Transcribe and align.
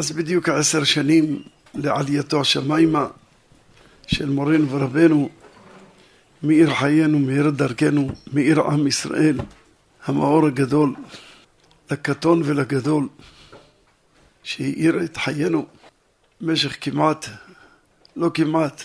אז 0.00 0.12
בדיוק 0.12 0.48
עשר 0.48 0.84
שנים 0.84 1.42
לעלייתו 1.74 2.40
השמיימה 2.40 3.06
של 4.06 4.28
מורנו 4.28 4.70
ורבנו 4.70 5.28
מאיר 6.42 6.74
חיינו, 6.74 7.18
מאיר 7.18 7.50
דרכנו, 7.50 8.08
מאיר 8.32 8.60
עם 8.60 8.86
ישראל, 8.86 9.40
המאור 10.04 10.46
הגדול, 10.46 10.94
לקטון 11.90 12.42
ולגדול, 12.44 13.08
שהאיר 14.42 15.04
את 15.04 15.16
חיינו 15.16 15.66
במשך 16.40 16.76
כמעט, 16.80 17.26
לא 18.16 18.30
כמעט, 18.34 18.82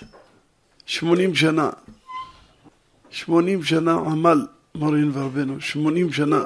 שמונים 0.86 1.36
שנה. 1.36 1.70
שמונים 3.10 3.64
שנה 3.64 3.94
עמל 3.94 4.48
מורנו 4.76 5.14
ורבנו, 5.14 5.62
שמונים 5.62 6.14
שנה, 6.14 6.44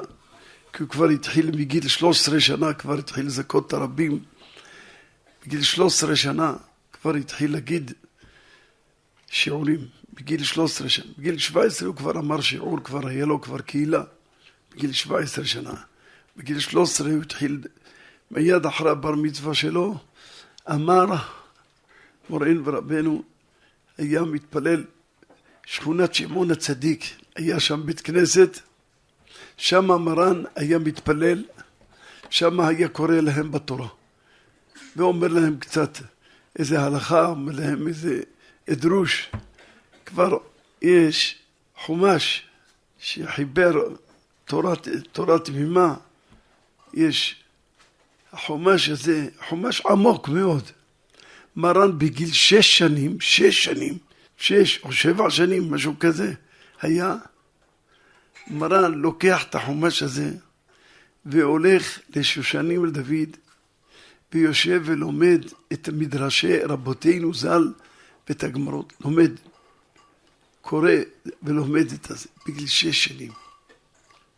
כי 0.72 0.82
הוא 0.82 0.90
כבר 0.90 1.08
התחיל 1.08 1.50
מגיל 1.50 1.88
שלוש 1.88 2.20
עשרה 2.20 2.40
שנה, 2.40 2.72
כבר 2.72 2.98
התחיל 2.98 3.26
לזכות 3.26 3.66
את 3.66 3.72
הרבים. 3.72 4.20
בגיל 5.44 5.62
שלוש 5.62 5.94
עשרה 5.94 6.16
שנה 6.16 6.54
כבר 6.92 7.14
התחיל 7.14 7.52
להגיד 7.52 7.92
שיעורים. 9.26 9.86
בגיל 10.14 10.44
13 10.44 10.88
שנה. 10.88 11.12
בגיל 11.18 11.38
17 11.38 11.88
הוא 11.88 11.96
כבר 11.96 12.10
אמר 12.10 12.40
שיעור, 12.40 12.78
כבר 12.84 13.06
היה 13.08 13.26
לו 13.26 13.40
כבר 13.40 13.58
קהילה. 13.58 14.02
בגיל 14.74 14.92
17 14.92 15.44
שנה. 15.44 15.74
בגיל 16.36 16.58
13 16.60 17.10
הוא 17.10 17.22
התחיל, 17.22 17.60
מיד 18.30 18.66
אחרי 18.66 18.90
הבר 18.90 19.14
מצווה 19.14 19.54
שלו, 19.54 19.98
אמר 20.70 21.06
מורנו 22.30 22.64
ורבנו, 22.64 23.22
היה 23.98 24.22
מתפלל, 24.22 24.84
שכונת 25.66 26.14
שמעון 26.14 26.50
הצדיק, 26.50 27.04
היה 27.36 27.60
שם 27.60 27.86
בית 27.86 28.00
כנסת, 28.00 28.58
שם 29.56 29.84
מרן 29.84 30.42
היה 30.56 30.78
מתפלל, 30.78 31.44
שם 32.30 32.60
היה 32.60 32.88
קורא 32.88 33.14
להם 33.14 33.52
בתורה. 33.52 33.88
ואומר 34.96 35.28
להם 35.28 35.56
קצת 35.58 35.98
איזה 36.58 36.80
הלכה, 36.80 37.26
אומר 37.26 37.52
להם 37.52 37.88
איזה 37.88 38.20
דרוש. 38.70 39.30
כבר 40.06 40.38
יש 40.82 41.38
חומש 41.76 42.42
שחיבר 42.98 43.72
תורת, 44.44 44.88
תורת 45.12 45.44
תמימה, 45.44 45.94
יש 46.94 47.42
החומש 48.32 48.88
הזה, 48.88 49.28
חומש 49.48 49.82
עמוק 49.86 50.28
מאוד. 50.28 50.62
מרן 51.56 51.98
בגיל 51.98 52.32
שש 52.32 52.78
שנים, 52.78 53.20
שש 53.20 53.64
שנים, 53.64 53.98
שש 54.36 54.80
או 54.82 54.92
שבע 54.92 55.30
שנים, 55.30 55.70
משהו 55.70 55.94
כזה, 56.00 56.32
היה, 56.80 57.16
מרן 58.46 58.94
לוקח 58.94 59.44
את 59.44 59.54
החומש 59.54 60.02
הזה 60.02 60.30
והולך 61.24 61.98
לשושנים 62.16 62.84
לדוד 62.84 63.36
ויושב 64.32 64.82
ולומד 64.84 65.44
את 65.72 65.88
מדרשי 65.88 66.58
רבותינו 66.58 67.34
ז"ל 67.34 67.72
ואת 68.28 68.44
הגמרות, 68.44 68.92
לומד 69.00 69.30
קורא 70.60 70.90
ולומד 71.42 71.92
את 71.92 72.04
זה 72.04 72.28
בגיל 72.46 72.66
שש 72.66 73.04
שנים. 73.04 73.32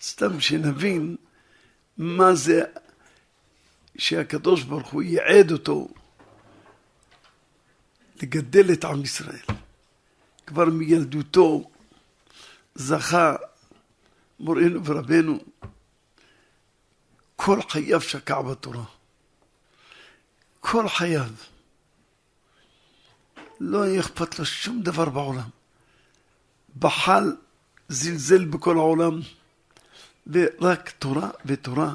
סתם 0.02 0.40
שנבין 0.40 1.16
מה 1.98 2.34
זה 2.34 2.62
שהקדוש 3.98 4.62
ברוך 4.62 4.88
הוא 4.88 5.02
ייעד 5.02 5.52
אותו 5.52 5.88
לגדל 8.22 8.72
את 8.72 8.84
עם 8.84 9.02
ישראל. 9.02 9.46
כבר 10.46 10.64
מילדותו 10.64 11.70
זכה 12.74 13.36
מורנו 14.40 14.84
ורבנו 14.84 15.38
כל 17.36 17.60
חייו 17.68 18.00
שקע 18.00 18.42
בתורה. 18.42 18.84
כל 20.62 20.88
חייו. 20.88 21.30
לא 23.60 23.82
היה 23.82 24.00
אכפת 24.00 24.38
לו 24.38 24.44
שום 24.44 24.82
דבר 24.82 25.08
בעולם. 25.08 25.48
בחל, 26.78 27.36
זלזל 27.88 28.44
בכל 28.44 28.76
העולם, 28.76 29.20
ורק 30.26 30.90
תורה 30.90 31.30
ותורה. 31.46 31.94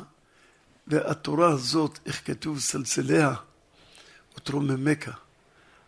והתורה 0.88 1.50
הזאת, 1.50 2.00
איך 2.06 2.28
כתוב, 2.28 2.60
סלסליה 2.60 3.34
ותרוממך. 4.36 5.10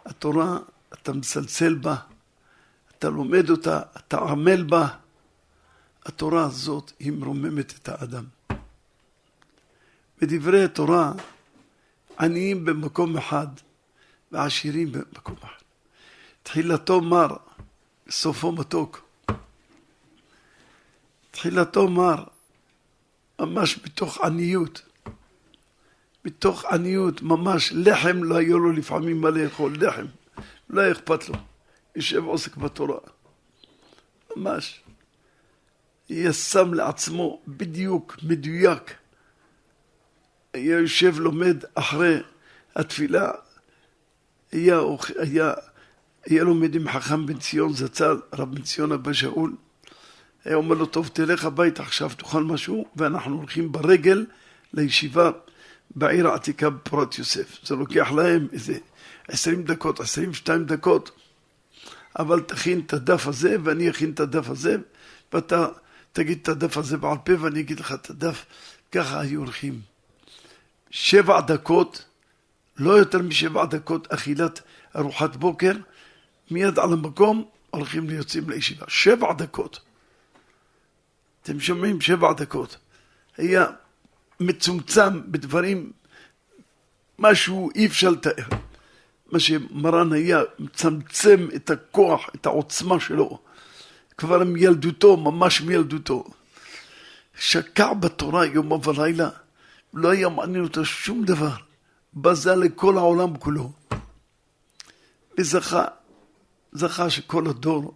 התורה, 0.06 0.58
אתה 0.94 1.14
מסלסל 1.14 1.76
בה, 1.76 1.96
אתה 2.98 3.10
לומד 3.10 3.50
אותה, 3.50 3.82
אתה 3.98 4.18
עמל 4.18 4.64
בה. 4.64 4.88
התורה 6.06 6.44
הזאת 6.46 6.92
היא 7.00 7.12
מרוממת 7.12 7.74
את 7.78 7.90
האדם. 7.90 8.26
בדברי 10.22 10.64
התורה, 10.64 11.14
עניים 12.20 12.66
במקום 12.66 13.18
אחד 13.18 13.48
ועשירים 14.32 14.92
במקום 14.92 15.36
אחד. 15.44 15.64
תחילתו 16.44 17.02
מר, 17.02 17.36
סופו 18.10 18.52
מתוק. 18.52 19.10
תחילתו 21.32 21.88
מר, 21.88 22.24
ממש 23.40 23.80
בתוך 23.84 24.22
עניות. 24.22 24.82
בתוך 26.26 26.66
עניות, 26.66 27.22
ממש 27.22 27.74
לחם 27.76 28.24
לא 28.24 28.36
היו 28.36 28.60
לו 28.60 28.72
לפעמים 28.72 29.22
מה 29.22 29.30
לאכול, 29.30 29.74
לחם. 29.82 30.06
לא 30.70 30.82
היה 30.82 30.92
אכפת 30.92 31.30
לו. 31.30 31.36
יושב 31.96 32.24
עוסק 32.24 32.58
בתורה. 32.58 33.00
ממש. 34.36 34.84
היה 36.10 36.34
שם 36.34 36.74
לעצמו 36.74 37.42
בדיוק, 37.48 38.18
מדויק. 38.24 38.99
היה 40.54 40.80
יושב 40.80 41.20
לומד 41.20 41.58
אחרי 41.76 42.18
התפילה, 42.76 43.32
היה, 44.52 44.80
היה 45.18 45.54
היה 46.26 46.44
לומד 46.44 46.76
עם 46.76 46.90
חכם 46.90 47.26
בן 47.26 47.38
ציון 47.38 47.74
זצ"ל, 47.74 48.22
רב 48.34 48.56
בן 48.56 48.62
ציון 48.62 48.92
אבא 48.92 49.14
שאול, 49.14 49.56
היה 50.46 50.56
אומר 50.56 50.76
לו, 50.76 50.86
טוב, 50.86 51.10
תלך 51.14 51.46
הביתה 51.46 51.84
עכשיו, 51.84 52.12
תאכל 52.18 52.44
משהו, 52.44 52.86
ואנחנו 52.96 53.38
הולכים 53.38 53.72
ברגל 53.72 54.26
לישיבה 54.74 55.32
בעיר 55.96 56.28
העתיקה 56.28 56.70
בפורת 56.70 57.18
יוסף. 57.18 57.58
זה 57.64 57.76
לוקח 57.76 58.12
להם 58.12 58.48
איזה 58.52 58.78
עשרים 59.28 59.64
דקות, 59.64 60.00
עשרים 60.00 60.30
ושתיים 60.30 60.66
דקות, 60.66 61.12
אבל 62.20 62.40
תכין 62.40 62.80
את 62.86 62.94
הדף 62.94 63.28
הזה, 63.28 63.56
ואני 63.64 63.90
אכין 63.90 64.12
את 64.12 64.20
הדף 64.20 64.50
הזה, 64.50 64.78
ואתה 65.34 65.68
תגיד 66.12 66.40
את 66.42 66.50
הדף 66.50 66.78
הזה 66.78 66.98
בעל 66.98 67.18
פה, 67.24 67.34
ואני 67.40 67.60
אגיד 67.60 67.80
לך 67.80 67.92
את 67.92 68.10
הדף. 68.10 68.46
ככה 68.92 69.20
היו 69.20 69.40
הולכים. 69.40 69.82
שבע 70.92 71.42
דקות, 71.42 72.06
לא 72.78 72.92
יותר 72.92 73.22
משבע 73.22 73.66
דקות 73.66 74.14
אכילת 74.14 74.62
ארוחת 74.96 75.36
בוקר, 75.36 75.74
מיד 76.52 76.80
על 76.80 76.94
המקום 76.94 77.46
הולכים 77.70 78.06
ויוצאים 78.08 78.50
לישיבה. 78.50 78.86
שבע 78.88 79.34
דקות. 79.34 79.80
אתם 81.44 81.60
שומעים? 81.60 82.02
שבע 82.02 82.34
דקות. 82.34 82.78
היה 83.38 83.66
מצומצם 84.40 85.32
בדברים, 85.32 85.92
משהו 87.20 87.70
אי 87.76 87.86
אפשר 87.86 88.10
לתאר. 88.10 88.44
מה 89.32 89.40
שמרן 89.40 90.14
היה 90.14 90.42
מצמצם 90.60 91.48
את 91.56 91.70
הכוח, 91.70 92.30
את 92.36 92.46
העוצמה 92.46 93.00
שלו, 93.00 93.40
כבר 94.18 94.44
מילדותו, 94.44 95.18
ממש 95.18 95.62
מילדותו. 95.62 96.24
שקע 97.40 97.94
בתורה 97.94 98.46
יום 98.46 98.72
ולילה, 98.72 99.30
לא 99.94 100.10
היה 100.12 100.30
מעניין 100.30 100.64
אותו 100.64 100.86
שום 100.86 101.24
דבר. 101.24 101.56
בזה 102.14 102.56
לכל 102.56 102.98
העולם 102.98 103.38
כולו. 103.38 103.72
וזכה 105.38 105.86
זכה 106.72 107.10
שכל 107.10 107.48
הדור 107.48 107.94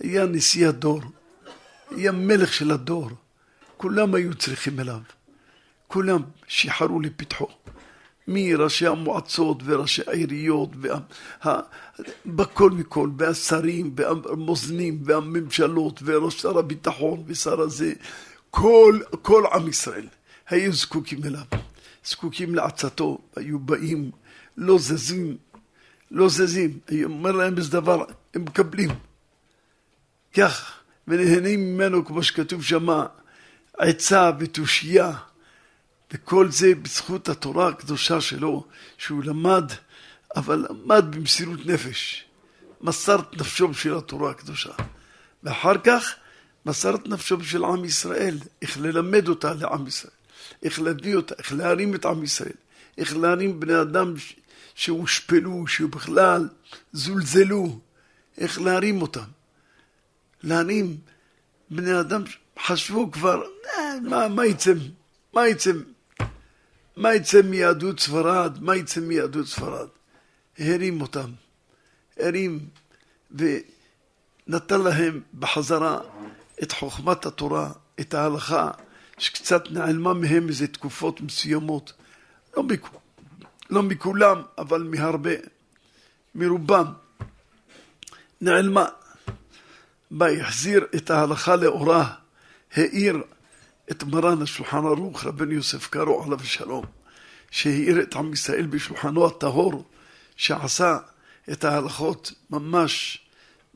היה 0.00 0.26
נשיא 0.26 0.68
הדור, 0.68 1.00
היה 1.90 2.12
מלך 2.12 2.52
של 2.52 2.70
הדור, 2.70 3.10
כולם 3.76 4.14
היו 4.14 4.34
צריכים 4.34 4.80
אליו, 4.80 5.00
כולם 5.88 6.22
שיחרו 6.48 7.00
לפתחו, 7.00 7.48
מראשי 8.28 8.86
המועצות 8.86 9.62
וראשי 9.64 10.02
העיריות, 10.06 10.70
וה... 10.80 11.60
בכל 12.26 12.70
מכל, 12.70 13.10
והשרים, 13.18 13.94
והמוזנים, 13.96 15.02
והממשלות, 15.04 16.00
וראש 16.04 16.42
שר 16.42 16.58
הביטחון 16.58 17.24
ושר 17.26 17.60
הזה, 17.60 17.92
כל, 18.50 19.00
כל 19.22 19.44
עם 19.52 19.68
ישראל 19.68 20.06
היו 20.48 20.72
זקוקים 20.72 21.24
אליו, 21.24 21.44
זקוקים 22.04 22.54
לעצתו, 22.54 23.18
היו 23.36 23.58
באים, 23.58 24.10
לא 24.56 24.78
זזים 24.78 25.36
לא 26.14 26.28
זזים. 26.28 26.78
אני 26.88 27.04
אומר 27.04 27.32
להם 27.32 27.58
איזה 27.58 27.70
דבר, 27.70 28.04
הם 28.34 28.44
מקבלים. 28.44 28.90
כך, 30.34 30.72
ונהנים 31.08 31.74
ממנו, 31.74 32.04
כמו 32.04 32.22
שכתוב 32.22 32.64
שמה, 32.64 33.06
עצה 33.78 34.30
ותושייה. 34.38 35.12
וכל 36.12 36.50
זה 36.50 36.74
בזכות 36.74 37.28
התורה 37.28 37.68
הקדושה 37.68 38.20
שלו, 38.20 38.66
שהוא 38.98 39.24
למד, 39.24 39.72
אבל 40.36 40.66
למד 40.70 41.04
במסירות 41.10 41.66
נפש. 41.66 42.24
מסר 42.80 43.20
את 43.20 43.40
נפשו 43.40 43.68
בשביל 43.68 43.94
התורה 43.94 44.30
הקדושה. 44.30 44.72
ואחר 45.42 45.78
כך 45.78 46.14
מסר 46.66 46.94
את 46.94 47.08
נפשו 47.08 47.36
בשביל 47.36 47.64
עם 47.64 47.84
ישראל, 47.84 48.38
איך 48.62 48.78
ללמד 48.78 49.28
אותה 49.28 49.54
לעם 49.54 49.86
ישראל, 49.86 50.12
איך 50.64 50.80
להביא 50.80 51.16
אותה, 51.16 51.34
איך 51.38 51.52
להרים 51.52 51.94
את 51.94 52.04
עם 52.04 52.22
ישראל, 52.22 52.56
איך 52.98 53.16
להרים 53.16 53.60
בני 53.60 53.80
אדם 53.80 54.14
שהושפלו, 54.74 55.66
שבכלל 55.66 56.48
זולזלו, 56.92 57.78
איך 58.38 58.60
להרים 58.60 59.02
אותם. 59.02 59.24
להרים 60.42 60.96
בני 61.70 62.00
אדם 62.00 62.22
חשבו 62.58 63.10
כבר, 63.10 63.42
אה, 63.66 64.00
מה, 64.02 64.28
מה 64.28 64.46
יצא, 64.46 64.72
מה 65.32 65.48
יצא, 65.48 65.70
מה 66.96 67.14
יצא 67.14 67.42
מיהדות 67.42 68.00
ספרד, 68.00 68.62
מה 68.62 68.76
יצא 68.76 69.00
מיהדות 69.00 69.46
ספרד. 69.46 69.88
הרים 70.58 71.00
אותם, 71.00 71.30
הרים 72.18 72.68
ונתן 73.30 74.80
להם 74.80 75.20
בחזרה 75.38 76.00
את 76.62 76.72
חוכמת 76.72 77.26
התורה, 77.26 77.72
את 78.00 78.14
ההלכה, 78.14 78.70
שקצת 79.18 79.70
נעלמה 79.70 80.14
מהם 80.14 80.48
איזה 80.48 80.66
תקופות 80.66 81.20
מסוימות. 81.20 81.92
לא, 82.56 82.62
מכ... 82.62 82.88
לא 83.70 83.82
מכולם, 83.82 84.42
אבל 84.58 84.82
מהרבה, 84.82 85.34
מרובם. 86.34 86.86
נעלמה. 88.40 88.84
בה 90.10 90.32
החזיר 90.32 90.86
את 90.96 91.10
ההלכה 91.10 91.56
לאורה, 91.56 92.14
האיר 92.72 93.22
את 93.90 94.04
מרן 94.04 94.42
השולחן 94.42 94.86
ערוך, 94.86 95.24
רבן 95.24 95.52
יוסף 95.52 95.86
קארו 95.86 96.24
עליו 96.24 96.40
השלום, 96.40 96.84
שהאיר 97.50 98.02
את 98.02 98.16
עם 98.16 98.32
ישראל 98.32 98.66
בשולחנו 98.66 99.26
הטהור, 99.26 99.84
שעשה 100.36 100.98
את 101.52 101.64
ההלכות 101.64 102.32
ממש 102.50 103.24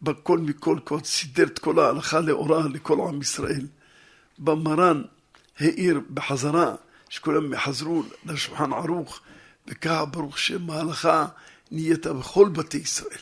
בכל 0.03 0.39
מכל 0.39 0.79
כל, 0.85 1.01
סידר 1.05 1.47
את 1.47 1.59
כל 1.59 1.79
ההלכה 1.79 2.21
לאורה 2.21 2.69
לכל 2.69 3.09
עם 3.09 3.21
ישראל. 3.21 3.67
במרן 4.39 5.03
האיר 5.61 6.01
בחזרה, 6.15 6.75
שכולם 7.09 7.53
יחזרו 7.53 8.03
לשולחן 8.27 8.73
ערוך, 8.73 9.21
וככה 9.67 10.05
ברוך 10.05 10.39
שם 10.39 10.71
ההלכה 10.71 11.27
נהיית 11.71 12.07
בכל 12.07 12.49
בתי 12.49 12.77
ישראל. 12.79 13.19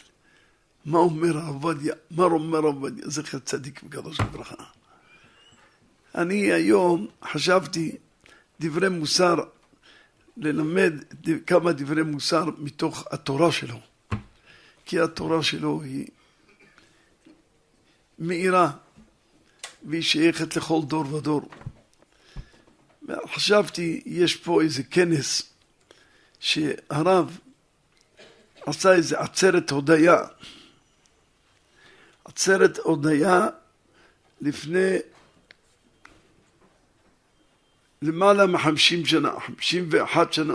מה 0.84 0.98
אומר 0.98 1.38
הרב 1.38 1.64
עובדיה? 1.64 1.94
מה 2.10 2.24
אומר 2.24 2.58
הרב 2.58 2.64
עובדיה? 2.64 3.04
זכר 3.08 3.38
צדיק 3.38 3.80
וקדוש 3.84 4.20
לברכה. 4.20 4.64
אני 6.14 6.52
היום 6.52 7.06
חשבתי 7.24 7.96
דברי 8.60 8.88
מוסר, 8.88 9.34
ללמד 10.36 10.92
כמה 11.46 11.72
דברי 11.72 12.02
מוסר 12.02 12.44
מתוך 12.58 13.04
התורה 13.10 13.52
שלו. 13.52 13.80
כי 14.84 15.00
התורה 15.00 15.42
שלו 15.42 15.82
היא 15.82 16.06
מאירה 18.18 18.70
והיא 19.82 20.02
שייכת 20.02 20.56
לכל 20.56 20.80
דור 20.86 21.14
ודור. 21.14 21.48
חשבתי, 23.26 24.02
יש 24.06 24.36
פה 24.36 24.62
איזה 24.62 24.82
כנס 24.82 25.42
שהרב 26.40 27.38
עשה 28.66 28.92
איזה 28.92 29.20
עצרת 29.20 29.70
הודיה. 29.70 30.18
עצרת 32.24 32.78
הודיה 32.78 33.46
לפני 34.40 34.96
למעלה 38.02 38.46
מחמישים 38.46 39.06
שנה, 39.06 39.40
חמישים 39.46 39.88
ואחת 39.90 40.32
שנה. 40.32 40.54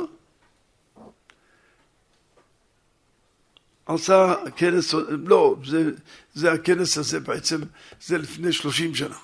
עשה 3.85 4.35
כנס, 4.55 4.93
לא, 5.09 5.55
זה, 5.65 5.91
זה 6.33 6.51
הכנס 6.51 6.97
הזה 6.97 7.19
בעצם, 7.19 7.61
זה 8.01 8.17
לפני 8.17 8.53
שלושים 8.53 8.95
שנה. 8.95 9.17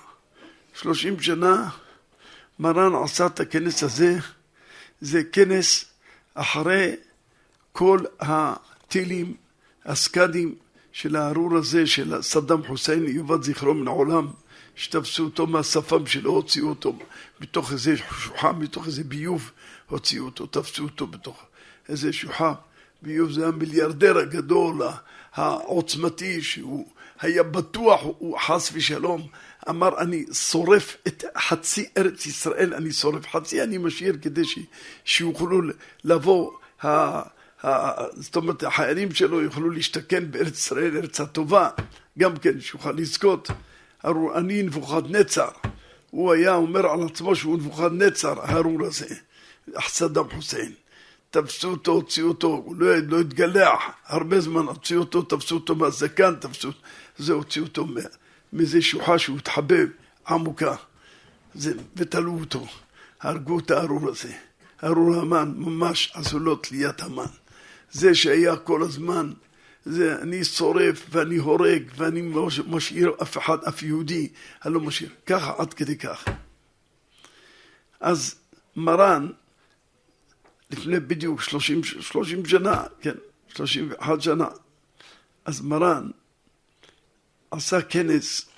שלושים 0.74 1.22
שנה 1.22 1.70
מרן 2.60 3.04
עשה 3.04 3.26
את 3.26 3.40
הכנס 3.40 3.84
הזה, 3.84 4.18
זה 5.02 5.24
כנס 5.24 5.86
אחרי 6.34 6.96
כל 7.72 8.00
הטילים, 8.20 9.34
הסקאדים 9.86 10.56
של 10.92 11.16
הארור 11.16 11.58
הזה 11.58 11.88
של 11.88 12.22
סדאם 12.22 12.68
חוסיין, 12.68 13.08
יובד 13.08 13.44
זכרו 13.44 13.74
מן 13.74 13.88
העולם, 13.88 14.28
שתפסו 14.76 15.24
אותו 15.24 15.48
מהשפם 15.48 16.06
שלו, 16.06 16.32
הוציאו 16.32 16.70
אותו 16.70 17.00
בתוך 17.40 17.72
איזה 17.72 17.98
שוחה, 17.98 18.54
בתוך 18.54 18.88
איזה 18.88 19.04
ביוב, 19.04 19.52
הוציאו 19.90 20.26
אותו, 20.26 20.46
תפסו 20.48 20.84
אותו 20.84 21.08
בתוך 21.08 21.46
איזה 21.90 22.14
שוחה. 22.14 22.54
ביוב 23.02 23.32
זה 23.32 23.48
המיליארדר 23.48 24.18
הגדול, 24.18 24.82
העוצמתי, 25.34 26.42
שהוא 26.42 26.88
היה 27.20 27.44
בטוח, 27.44 28.02
הוא 28.04 28.40
חס 28.40 28.72
ושלום, 28.74 29.28
אמר 29.70 29.98
אני 29.98 30.26
שורף 30.34 30.98
את 31.08 31.24
חצי 31.38 31.90
ארץ 31.98 32.26
ישראל, 32.26 32.74
אני 32.74 32.92
שורף 32.92 33.28
חצי, 33.28 33.64
אני 33.64 33.78
משאיר 33.78 34.18
כדי 34.22 34.46
ש, 34.46 34.60
שיוכלו 35.06 35.62
לבוא, 36.04 36.52
ה, 36.84 36.88
ה, 37.68 37.92
זאת 38.14 38.36
אומרת 38.36 38.64
החיילים 38.64 39.14
שלו 39.14 39.42
יוכלו 39.42 39.70
להשתכן 39.70 40.32
בארץ 40.32 40.58
ישראל, 40.58 40.98
ארץ 40.98 41.22
הטובה, 41.22 41.70
גם 42.20 42.38
כן 42.38 42.60
שיוכל 42.60 42.92
לזכות. 42.92 43.50
אני 44.36 44.64
נבוכדנצר, 44.64 45.50
הוא 46.12 46.34
היה 46.34 46.56
אומר 46.56 46.88
על 46.92 47.04
עצמו 47.04 47.36
שהוא 47.36 47.58
נבוכדנצר, 47.58 48.42
הארור 48.42 48.86
הזה, 48.86 49.16
סדאם 49.88 50.30
חוסיין. 50.36 50.72
תפסו 51.30 51.70
אותו, 51.70 51.92
הוציאו 51.92 52.28
אותו, 52.28 52.48
הוא 52.48 52.76
לא, 52.76 52.96
לא 52.98 53.20
התגלח, 53.20 53.82
הרבה 54.06 54.40
זמן 54.40 54.66
הוציאו 54.66 55.00
אותו, 55.00 55.22
תפסו 55.22 55.56
אותו 55.56 55.76
מהזקן, 55.76 56.36
תפסו, 56.36 56.70
זה 57.18 57.34
הוציאו 57.34 57.66
אותו 57.66 57.86
מאיזה 57.86 58.10
שוחה 58.80 59.20
שהוא 59.20 59.38
התחבב 59.38 59.88
עמוקה, 60.28 60.76
זה, 61.54 61.74
ותלו 61.96 62.40
אותו, 62.40 62.68
הרגו 63.22 63.60
את 63.60 63.72
הארור 63.72 64.10
הזה, 64.10 64.34
ארור 64.84 65.16
המן, 65.16 65.54
ממש 65.56 66.12
עשו 66.14 66.40
לו 66.40 66.56
תליית 66.56 67.02
המן. 67.02 67.26
זה 67.92 68.16
שהיה 68.16 68.58
כל 68.58 68.84
הזמן, 68.84 69.32
זה 69.86 70.22
אני 70.22 70.44
שורף 70.44 71.06
ואני 71.10 71.38
הורג 71.38 71.84
ואני 71.96 72.34
לא 72.34 72.48
משאיר 72.68 73.12
אף 73.22 73.38
אחד, 73.38 73.64
אף 73.64 73.84
יהודי, 73.84 74.30
אני 74.66 74.74
לא 74.74 74.80
משאיר, 74.80 75.10
ככה 75.26 75.54
עד 75.58 75.74
כדי 75.74 75.98
כך. 75.98 76.26
אז 78.00 78.36
מרן 78.76 79.28
לפני 80.72 81.00
בדיוק 81.00 81.42
שלושים, 81.42 82.46
שנה, 82.46 82.84
כן, 83.02 83.16
שלושים 83.48 83.90
ואחת 83.90 84.22
שנה. 84.22 84.48
אז 85.46 85.62
מרן 85.62 86.10
עשה 87.52 87.82
כנס 87.82 88.50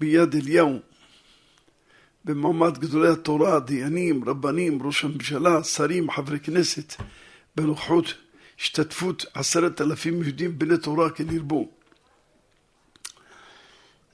ביד 0.00 0.34
אליהו, 0.34 0.78
במעמד 2.24 2.78
גדולי 2.78 3.08
התורה, 3.08 3.60
דיינים, 3.60 4.28
רבנים, 4.28 4.82
ראש 4.82 5.04
הממשלה, 5.04 5.64
שרים, 5.64 6.10
חברי 6.10 6.40
כנסת, 6.40 6.94
בנוכחות 7.56 8.14
השתתפות 8.58 9.24
עשרת 9.34 9.80
אלפים 9.80 10.22
יהודים 10.22 10.58
בני 10.58 10.78
תורה 10.78 11.10
כן 11.10 11.30
ירבו. 11.30 11.68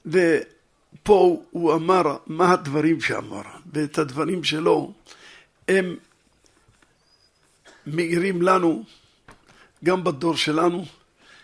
ופה 0.05 1.43
הוא 1.51 1.73
אמר 1.73 2.17
מה 2.27 2.51
הדברים 2.51 3.01
שאמר, 3.01 3.41
ואת 3.73 3.97
הדברים 3.97 4.43
שלו 4.43 4.93
הם 5.67 5.95
מאירים 7.87 8.41
לנו, 8.41 8.83
גם 9.83 10.03
בדור 10.03 10.37
שלנו, 10.37 10.85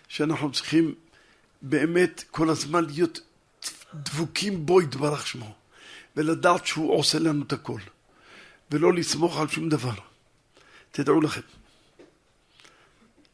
שאנחנו 0.07 0.51
צריכים 0.51 0.95
באמת 1.61 2.23
כל 2.31 2.49
הזמן 2.49 2.85
להיות 2.85 3.19
דבוקים 3.93 4.65
בו 4.65 4.81
יתברך 4.81 5.27
שמו, 5.27 5.55
ולדעת 6.15 6.65
שהוא 6.65 6.93
עושה 6.93 7.19
לנו 7.19 7.43
את 7.43 7.53
הכל, 7.53 7.79
ולא 8.71 8.93
לסמוך 8.93 9.39
על 9.39 9.47
שום 9.47 9.69
דבר. 9.69 9.93
תדעו 10.91 11.21
לכם. 11.21 11.41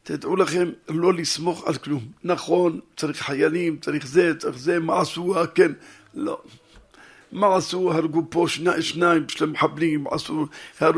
תדעו 0.03 0.35
לכם 0.35 0.69
לא 0.89 1.13
לסמוך 1.13 1.67
על 1.67 1.77
כלום. 1.77 2.11
נכון, 2.23 2.79
צריך 2.97 3.21
חיילים, 3.21 3.77
צריך 3.79 4.07
זה, 4.07 4.39
צריך 4.39 4.57
זה, 4.57 4.79
מה 4.79 5.01
עשו, 5.01 5.35
כן, 5.55 5.71
לא. 6.13 6.41
מה 7.33 7.55
עשו? 7.55 7.93
הרגו 7.93 8.23
פה 8.29 8.45
שני, 8.47 8.81
שניים 8.81 9.25
של 9.29 9.45
מחבלים, 9.45 10.05
עשו, 10.11 10.45
הר, 10.79 10.91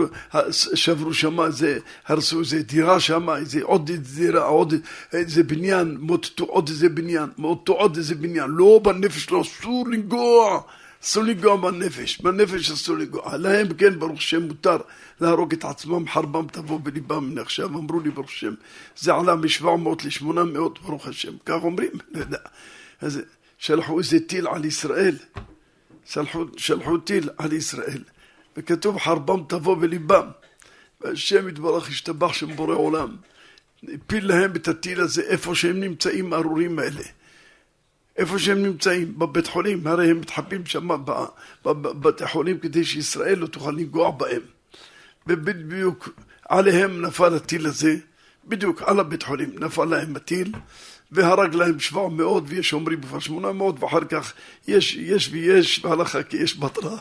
שברו 0.51 1.13
שם 1.13 1.41
איזה, 1.41 1.79
הרסו 2.07 2.39
איזה 2.39 2.63
דירה 2.63 2.99
שם, 2.99 3.29
איזה 3.29 3.63
עוד 3.63 3.91
דירה, 3.91 4.43
עוד 4.43 4.73
איזה 5.13 5.43
בניין, 5.43 5.97
מוטטו 5.99 6.45
עוד 6.45 6.69
איזה 6.69 6.89
בניין, 6.89 7.29
מוטטו 7.37 7.73
עוד 7.73 7.97
איזה 7.97 8.15
בניין, 8.15 8.49
לא 8.49 8.79
בנפש, 8.83 9.31
לא, 9.31 9.41
אסור 9.41 9.87
לנגוע, 9.87 10.61
אסור 11.03 11.23
לנגוע 11.23 11.55
בנפש, 11.55 12.21
בנפש 12.21 12.71
אסור 12.71 12.97
לנגוע, 12.97 13.37
להם 13.37 13.73
כן 13.73 13.99
ברוך 13.99 14.21
שם 14.21 14.41
מותר 14.41 14.77
להרוג 15.21 15.53
את 15.53 15.65
עצמם, 15.65 16.07
חרבם 16.07 16.47
תבוא 16.51 16.79
בליבם 16.83 17.29
מן 17.29 17.37
עכשיו, 17.37 17.67
אמרו 17.67 17.99
לי 17.99 18.09
ברוך 18.09 18.31
שם, 18.31 18.53
זה 18.97 19.13
עלה 19.13 19.35
מ-700 19.35 19.65
ל-800 20.05 20.81
ברוך 20.85 21.07
השם, 21.07 21.33
כך 21.45 21.63
אומרים, 21.63 21.91
לא 22.11 22.19
יודע, 22.19 22.37
אז 23.01 23.21
שלחו 23.57 23.99
איזה 23.99 24.19
טיל 24.19 24.47
על 24.47 24.65
ישראל 24.65 25.15
שלחו, 26.05 26.45
שלחו 26.57 26.97
טיל 26.97 27.29
על 27.37 27.53
ישראל, 27.53 28.03
וכתוב 28.57 28.99
חרבם 28.99 29.43
תבוא 29.47 29.75
בליבם, 29.75 30.27
והשם 31.01 31.49
יתברך 31.49 31.89
השתבח 31.89 32.33
שם 32.33 32.55
בורא 32.55 32.75
עולם, 32.75 33.15
הפיל 33.93 34.27
להם 34.27 34.55
את 34.55 34.67
הטיל 34.67 35.01
הזה 35.01 35.21
איפה 35.21 35.55
שהם 35.55 35.79
נמצאים 35.79 36.33
הארורים 36.33 36.79
האלה. 36.79 37.03
איפה 38.17 38.39
שהם 38.39 38.63
נמצאים, 38.63 39.19
בבית 39.19 39.47
חולים, 39.47 39.87
הרי 39.87 40.11
הם 40.11 40.21
מתחבאים 40.21 40.65
שם 40.65 40.87
בבתי 41.63 42.27
חולים 42.27 42.59
כדי 42.59 42.85
שישראל 42.85 43.39
לא 43.39 43.47
תוכל 43.47 43.71
לנגוע 43.71 44.11
בהם. 44.11 44.41
ובדיוק 45.27 46.09
עליהם 46.49 47.01
נפל 47.01 47.35
הטיל 47.35 47.65
הזה, 47.65 47.97
בדיוק 48.45 48.81
על 48.81 48.99
הבית 48.99 49.23
חולים 49.23 49.51
נפל 49.59 49.85
להם 49.85 50.15
הטיל 50.15 50.51
והרג 51.11 51.55
להם 51.55 51.79
700 51.79 52.43
ויש 52.47 52.73
אומרים 52.73 53.01
כבר 53.01 53.19
800 53.19 53.83
ואחר 53.83 54.05
כך 54.05 54.33
יש, 54.67 54.95
יש 54.95 55.29
ויש 55.31 55.79
בהלכה 55.79 56.23
כי 56.23 56.37
יש 56.37 56.59
בתרה 56.59 56.97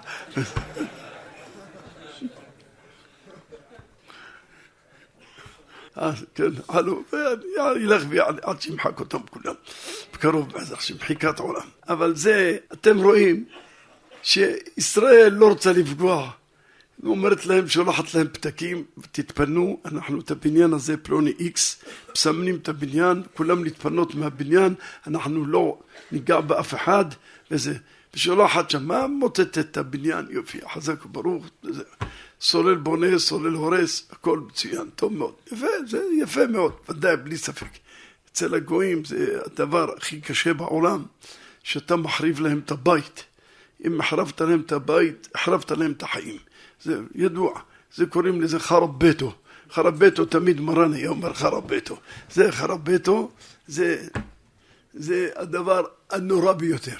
כן, 6.34 6.50
עלו, 6.68 7.02
וילך 7.12 8.02
ויעלה 8.08 8.38
עד 8.42 8.60
שימחק 8.60 9.00
אותם 9.00 9.18
כולם. 9.30 9.54
בקרוב 10.12 10.52
בעזר 10.52 10.78
שמחיקת 10.78 11.38
עולם. 11.38 11.68
אבל 11.88 12.16
זה, 12.16 12.56
אתם 12.72 12.98
רואים 12.98 13.44
שישראל 14.22 15.32
לא 15.32 15.48
רוצה 15.48 15.72
לפגוע 15.72 16.30
אומרת 17.04 17.46
להם, 17.46 17.68
שולחת 17.68 18.14
להם 18.14 18.28
פתקים, 18.28 18.84
תתפנו, 19.12 19.80
אנחנו 19.84 20.20
את 20.20 20.30
הבניין 20.30 20.72
הזה, 20.72 20.96
פלוני 20.96 21.32
איקס, 21.38 21.84
מסמנים 22.12 22.56
את 22.56 22.68
הבניין, 22.68 23.22
כולם 23.34 23.64
להתפנות 23.64 24.14
מהבניין, 24.14 24.74
אנחנו 25.06 25.46
לא 25.46 25.78
ניגע 26.12 26.40
באף 26.40 26.74
אחד, 26.74 27.04
וזה, 27.50 27.74
ושולחת 28.14 28.70
שם, 28.70 28.86
מה 28.86 29.06
מוטטת 29.06 29.58
את 29.58 29.76
הבניין, 29.76 30.26
יופי, 30.30 30.58
חזק 30.74 31.06
וברוך, 31.06 31.46
זה, 31.62 31.82
סולל 32.40 32.74
בונה, 32.74 33.18
סולל 33.18 33.54
הורס, 33.54 34.08
הכל 34.10 34.38
מצוין, 34.38 34.90
טוב 34.96 35.12
מאוד, 35.12 35.34
יפה, 35.52 35.66
זה 35.86 36.02
יפה 36.22 36.46
מאוד, 36.46 36.72
ודאי, 36.88 37.16
בלי 37.16 37.36
ספק. 37.36 37.70
אצל 38.32 38.54
הגויים 38.54 39.04
זה 39.04 39.38
הדבר 39.46 39.90
הכי 39.96 40.20
קשה 40.20 40.54
בעולם, 40.54 41.04
שאתה 41.62 41.96
מחריב 41.96 42.40
להם 42.40 42.60
את 42.64 42.70
הבית. 42.70 43.24
אם 43.84 44.00
החרבת 44.00 44.40
להם 44.40 44.60
את 44.60 44.72
הבית, 44.72 45.28
החרבת 45.34 45.70
להם 45.70 45.92
את 45.92 46.02
החיים. 46.02 46.38
זה 46.84 46.98
ידוע, 47.14 47.60
זה 47.94 48.06
קוראים 48.06 48.40
לזה 48.40 48.58
חרב 48.58 48.98
ביתו. 48.98 49.34
חרב 49.70 49.98
ביתו 49.98 50.24
תמיד 50.24 50.60
מרן 50.60 50.92
היה 50.92 51.08
אומר 51.08 51.60
ביתו. 51.60 52.00
זה 52.30 52.52
חרב 52.52 52.84
ביתו, 52.84 53.30
זה, 53.66 54.06
זה 54.94 55.28
הדבר 55.36 55.84
הנורא 56.10 56.52
ביותר. 56.52 56.96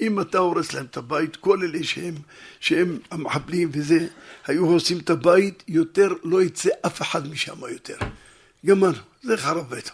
אם 0.00 0.20
אתה 0.20 0.38
הורס 0.38 0.72
להם 0.72 0.84
את 0.84 0.96
הבית, 0.96 1.36
כל 1.36 1.62
אלה 1.62 1.84
שהם, 1.84 2.14
שהם 2.60 2.98
המחבלים 3.10 3.70
וזה, 3.72 4.06
היו 4.46 4.64
הורסים 4.64 4.98
את 4.98 5.10
הבית, 5.10 5.62
יותר 5.68 6.08
לא 6.24 6.42
יצא 6.42 6.70
אף 6.86 7.02
אחד 7.02 7.28
משם 7.28 7.60
יותר. 7.72 7.96
גמרנו, 8.66 8.98
זה 9.22 9.36
חרב 9.36 9.70
ביתו. 9.70 9.92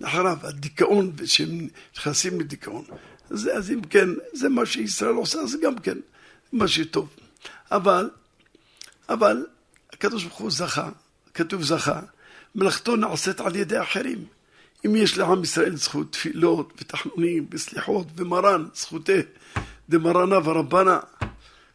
נחרב, 0.00 0.38
הדיכאון, 0.42 1.12
שהם 1.24 1.68
נכנסים 1.96 2.40
לדיכאון. 2.40 2.84
אז, 3.30 3.50
אז 3.56 3.70
אם 3.70 3.80
כן, 3.90 4.08
זה 4.32 4.48
מה 4.48 4.66
שישראל 4.66 5.14
עושה, 5.14 5.46
זה 5.46 5.58
גם 5.62 5.78
כן 5.78 5.98
מה 6.52 6.68
שטוב. 6.68 7.08
אבל 7.70 8.10
אבל 9.08 9.46
הקדוש 9.92 10.24
ברוך 10.24 10.38
הוא 10.38 10.50
זכה, 10.50 10.88
כתוב 11.34 11.62
זכה, 11.62 12.00
מלאכתו 12.54 12.96
נעשית 12.96 13.40
על 13.40 13.56
ידי 13.56 13.82
אחרים. 13.82 14.24
אם 14.86 14.96
יש 14.96 15.18
לעם 15.18 15.42
ישראל 15.42 15.76
זכות 15.76 16.12
תפילות 16.12 16.72
ותחנונים 16.80 17.46
וסליחות 17.50 18.06
ומרן, 18.16 18.66
זכותי 18.74 19.20
דמרנה 19.88 20.38
ורבנה 20.44 20.98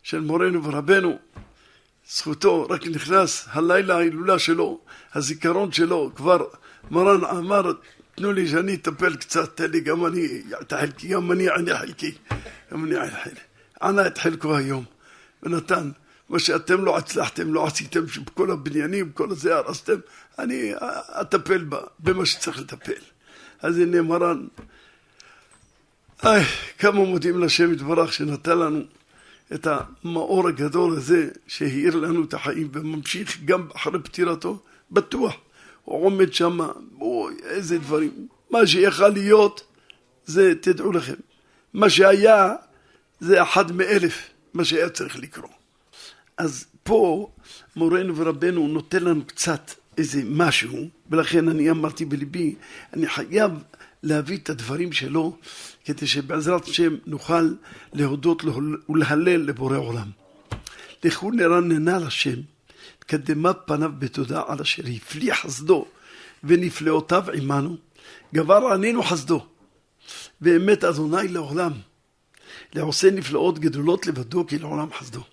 של 0.03 0.19
מורנו 0.19 0.63
ורבנו, 0.63 1.17
זכותו 2.09 2.67
רק 2.69 2.87
נכנס 2.87 3.47
הלילה 3.51 3.95
ההילולה 3.97 4.39
שלו, 4.39 4.79
הזיכרון 5.13 5.71
שלו, 5.71 6.11
כבר 6.15 6.45
מרן 6.91 7.25
אמר, 7.25 7.71
תנו 8.15 8.33
לי 8.33 8.47
שאני 8.47 8.75
אטפל 8.75 9.15
קצת, 9.15 9.57
תן 9.57 9.71
לי 9.71 9.81
גם 9.81 10.05
אני 10.05 10.43
את 10.61 10.73
החלקי, 10.73 11.07
גם 11.07 11.31
אני 11.31 11.49
עני 11.49 11.77
חלקי, 11.77 12.11
גם 12.71 12.85
אני 12.85 12.95
עני 12.95 13.11
חלקי. 13.23 13.39
ענה 13.81 14.07
את 14.07 14.17
חלקו 14.17 14.55
היום 14.55 14.85
ונתן 15.43 15.91
מה 16.29 16.39
שאתם 16.39 16.85
לא 16.85 16.97
הצלחתם, 16.97 17.53
לא 17.53 17.67
עשיתם 17.67 18.07
שבכל 18.07 18.51
הבניינים, 18.51 19.11
כל 19.11 19.31
הזה 19.31 19.55
הרסתם, 19.55 19.97
אני 20.39 20.73
אטפל 21.21 21.63
בה, 21.63 21.79
במה 21.99 22.25
שצריך 22.25 22.59
לטפל. 22.59 23.01
אז 23.61 23.77
הנה 23.77 24.01
מרן, 24.01 24.47
איי, 26.23 26.43
כמה 26.79 26.99
מודים 26.99 27.39
לשם 27.39 27.73
יתברך 27.73 28.13
שנתן 28.13 28.57
לנו 28.57 28.81
את 29.53 29.67
המאור 29.67 30.47
הגדול 30.47 30.97
הזה 30.97 31.29
שהאיר 31.47 31.95
לנו 31.95 32.23
את 32.23 32.33
החיים 32.33 32.69
וממשיך 32.71 33.37
גם 33.45 33.67
אחרי 33.75 33.99
פטירתו, 34.03 34.59
בטוח. 34.91 35.35
הוא 35.83 36.05
עומד 36.05 36.33
שם, 36.33 36.59
אוי, 36.99 37.35
איזה 37.43 37.77
דברים. 37.77 38.27
מה 38.49 38.67
שיכל 38.67 39.09
להיות, 39.09 39.63
זה, 40.25 40.53
תדעו 40.61 40.91
לכם, 40.91 41.13
מה 41.73 41.89
שהיה, 41.89 42.53
זה 43.19 43.43
אחד 43.43 43.71
מאלף, 43.71 44.29
מה 44.53 44.65
שהיה 44.65 44.89
צריך 44.89 45.19
לקרות. 45.19 45.62
אז 46.37 46.65
פה 46.83 47.31
מורנו 47.75 48.15
ורבנו 48.17 48.67
נותן 48.67 49.03
לנו 49.03 49.25
קצת 49.25 49.71
איזה 49.97 50.21
משהו, 50.25 50.89
ולכן 51.09 51.49
אני 51.49 51.71
אמרתי 51.71 52.05
בליבי, 52.05 52.55
אני 52.93 53.07
חייב 53.07 53.51
להביא 54.03 54.37
את 54.37 54.49
הדברים 54.49 54.91
שלו, 54.91 55.37
כדי 55.85 56.07
שבעזרת 56.07 56.63
השם 56.63 56.95
נוכל 57.05 57.53
להודות 57.93 58.43
ולהלל 58.89 59.41
לבורא 59.41 59.77
עולם. 59.77 60.09
לכו 61.03 61.31
נרננה 61.31 61.99
לשם, 61.99 62.39
קדמה 62.99 63.53
פניו 63.53 63.91
בתודה 63.99 64.41
על 64.47 64.59
אשר 64.61 64.83
הפליא 64.95 65.33
חסדו 65.33 65.85
ונפלאותיו 66.43 67.23
עמנו, 67.33 67.77
גבר 68.33 68.67
ענינו 68.73 69.03
חסדו, 69.03 69.45
ואמת 70.41 70.83
אדוני 70.83 71.27
לעולם, 71.27 71.71
לעושה 72.73 73.11
נפלאות 73.11 73.59
גדולות 73.59 74.07
לבדו 74.07 74.47
כי 74.47 74.59
לעולם 74.59 74.87
חסדו. 74.93 75.23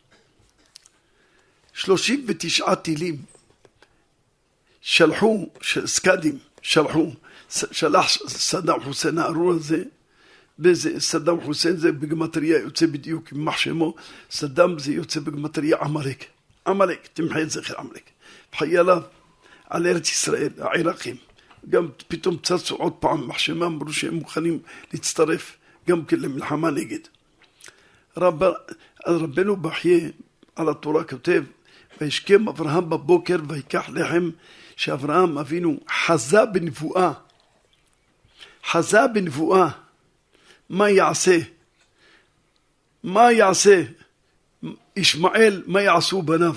שלושים 1.81 2.25
ותשעה 2.27 2.77
טילים 2.77 3.17
שלחו, 4.81 5.47
סקאדים 5.87 6.39
שלחו, 6.63 7.13
שלח 7.49 8.07
סדאם 8.29 8.81
חוסיין 8.85 9.19
הארור 9.19 9.53
הזה, 9.53 9.83
וזה 10.59 11.01
סדאם 11.01 11.41
חוסיין 11.41 11.77
זה 11.77 11.93
בגמטריה 11.93 12.59
יוצא 12.59 12.87
בדיוק 12.87 13.33
עם 13.33 13.45
מחשמו, 13.45 13.95
סדאם 14.31 14.79
זה 14.79 14.93
יוצא 14.93 15.21
בגמטריה 15.21 15.77
עמלק, 15.81 16.25
עמלק, 16.67 17.09
תמחה 17.13 17.43
את 17.43 17.51
זכר 17.51 17.79
עמלק, 17.79 18.11
חייליו 18.59 19.03
על 19.71 19.87
ארץ 19.87 20.09
ישראל, 20.11 20.51
העיראקים, 20.59 21.17
גם 21.69 21.89
פתאום 22.09 22.37
צצו 22.43 22.77
עוד 22.77 22.93
פעם 22.93 23.29
מחשמה, 23.29 23.67
אמרו 23.67 23.93
שהם 23.93 24.15
מוכנים 24.15 24.59
להצטרף 24.93 25.57
גם 25.89 26.05
כן 26.05 26.21
למלחמה 26.21 26.71
נגד. 26.71 27.01
רב, 28.17 28.43
רבנו 29.07 29.57
בחייה 29.57 30.09
על 30.57 30.69
התורה 30.69 31.05
כותב 31.05 31.45
וישכם 32.01 32.49
אברהם 32.49 32.91
בבוקר 32.91 33.37
ויקח 33.49 33.89
לחם 33.89 34.31
שאברהם 34.77 35.39
אבינו 35.39 35.81
חזה 36.07 36.45
בנבואה. 36.47 37.13
חזה 38.71 39.07
בנבואה. 39.15 39.69
מה 40.69 40.91
יעשה? 40.91 41.39
מה 43.03 43.33
יעשה? 43.33 43.83
ישמעאל, 44.97 45.63
מה 45.67 45.83
יעשו 45.83 46.23
בניו? 46.23 46.55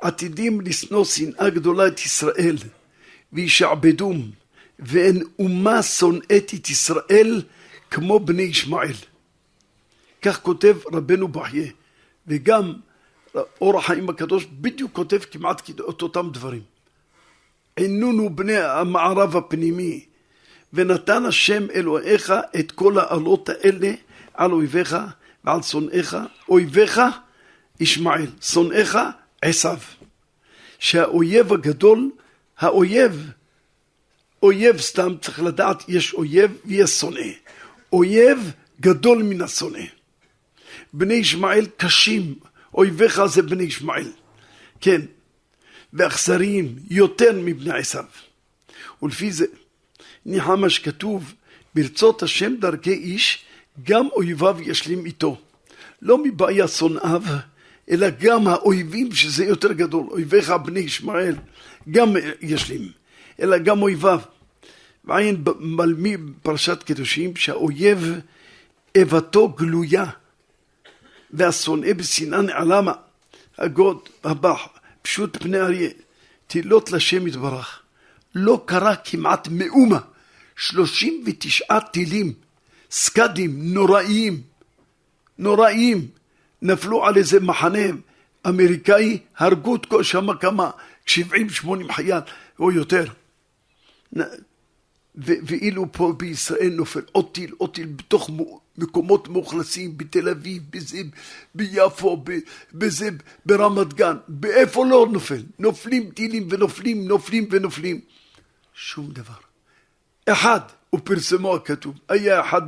עתידים 0.00 0.60
לשנוא 0.60 1.04
שנאה 1.04 1.50
גדולה 1.50 1.86
את 1.86 2.00
ישראל 2.00 2.56
וישעבדום 3.32 4.30
ואין 4.78 5.22
אומה 5.38 5.82
שונאת 5.82 6.54
את 6.54 6.70
ישראל 6.70 7.42
כמו 7.90 8.20
בני 8.20 8.42
ישמעאל. 8.42 8.94
כך 10.22 10.40
כותב 10.42 10.76
רבנו 10.92 11.28
בחייה 11.28 11.70
וגם 12.26 12.72
אור 13.60 13.78
החיים 13.78 14.08
הקדוש 14.08 14.46
בדיוק 14.60 14.92
כותב 14.92 15.18
כמעט 15.18 15.70
את 15.70 16.02
אותם 16.02 16.30
דברים. 16.32 16.62
עינונו 17.76 18.30
בני 18.30 18.56
המערב 18.56 19.36
הפנימי, 19.36 20.04
ונתן 20.72 21.26
השם 21.26 21.70
אלוהיך 21.74 22.32
את 22.60 22.72
כל 22.72 22.98
העלות 22.98 23.48
האלה 23.48 23.92
על 24.34 24.52
אויביך 24.52 24.96
ועל 25.44 25.62
שונאיך, 25.62 26.16
אויביך 26.48 27.00
ישמעאל, 27.80 28.26
שונאיך 28.42 28.98
עשיו. 29.42 29.78
שהאויב 30.78 31.52
הגדול, 31.52 32.10
האויב, 32.58 33.30
אויב 34.42 34.80
סתם 34.80 35.12
צריך 35.20 35.42
לדעת, 35.42 35.82
יש 35.88 36.14
אויב 36.14 36.50
ויש 36.64 36.90
שונא. 36.90 37.26
אויב 37.92 38.52
גדול 38.80 39.22
מן 39.22 39.42
השונא. 39.42 39.84
בני 40.92 41.14
ישמעאל 41.14 41.66
קשים, 41.76 42.34
אויביך 42.74 43.24
זה 43.24 43.42
בני 43.42 43.62
ישמעאל. 43.62 44.12
כן, 44.80 45.00
ואכזריים 45.92 46.76
יותר 46.90 47.30
מבני 47.34 47.78
עשיו. 47.78 48.04
ולפי 49.02 49.32
זה 49.32 49.46
ניחמה 50.26 50.70
שכתוב 50.70 51.34
ברצות 51.74 52.22
השם 52.22 52.56
דרכי 52.60 52.92
איש 52.92 53.44
גם 53.84 54.08
אויביו 54.12 54.56
ישלים 54.60 55.06
איתו. 55.06 55.40
לא 56.02 56.22
מבעיה 56.24 56.68
שונאיו, 56.68 57.22
אלא 57.90 58.06
גם 58.20 58.46
האויבים 58.46 59.12
שזה 59.12 59.44
יותר 59.44 59.72
גדול, 59.72 60.06
אויביך 60.10 60.50
בני 60.50 60.80
ישמעאל, 60.80 61.34
גם 61.90 62.12
ישלים, 62.40 62.88
אלא 63.40 63.58
גם 63.58 63.82
אויביו. 63.82 64.20
ועין 65.04 65.44
מלמי 65.60 66.16
פרשת 66.42 66.82
קדושים 66.82 67.36
שהאויב 67.36 68.20
איבתו 68.94 69.48
גלויה 69.48 70.04
והשונא 71.32 71.92
בשנאה 71.92 72.42
נעלמה, 72.42 72.92
הגוד 73.58 74.08
הבא, 74.24 74.54
פשוט 75.02 75.42
פני 75.42 75.60
אריה, 75.60 75.90
תהילות 76.46 76.92
לשם 76.92 77.26
יתברך. 77.26 77.82
לא 78.34 78.62
קרה 78.66 78.96
כמעט 78.96 79.48
מאומה. 79.50 79.98
39 80.56 81.80
טילים, 81.80 82.32
סקאדים 82.90 83.74
נוראיים, 83.74 84.42
נוראיים, 85.38 86.08
נפלו 86.62 87.06
על 87.06 87.16
איזה 87.16 87.40
מחנה 87.40 87.78
אמריקאי, 88.48 89.18
הרגו 89.36 89.76
את 89.76 89.86
כל 89.86 90.02
שם 90.02 90.26
כמה, 90.40 90.70
70-80 91.06 91.10
חייל 91.92 92.18
או 92.58 92.72
יותר. 92.72 93.04
ואילו 95.24 95.92
פה 95.92 96.14
בישראל 96.16 96.72
נופל 96.72 97.02
עוד 97.12 97.30
טיל, 97.32 97.54
עוד 97.58 97.74
טיל 97.74 97.86
בתוך 97.86 98.30
מקומות 98.78 99.28
מאוכלסים, 99.28 99.98
בתל 99.98 100.28
אביב, 100.28 100.62
בזה, 100.70 100.98
ביפו, 101.54 102.24
בזה, 102.74 103.08
ברמת 103.46 103.94
גן, 103.94 104.16
באיפה 104.28 104.86
לא 104.86 105.06
נופל? 105.12 105.42
נופלים 105.58 106.10
טילים 106.10 106.48
ונופלים, 106.50 107.08
נופלים 107.08 107.48
ונופלים. 107.50 108.00
שום 108.74 109.10
דבר. 109.12 109.34
אחד, 110.26 110.60
ופרסמו 110.94 111.54
הכתוב, 111.54 111.94
היה 112.08 112.40
אחד 112.40 112.62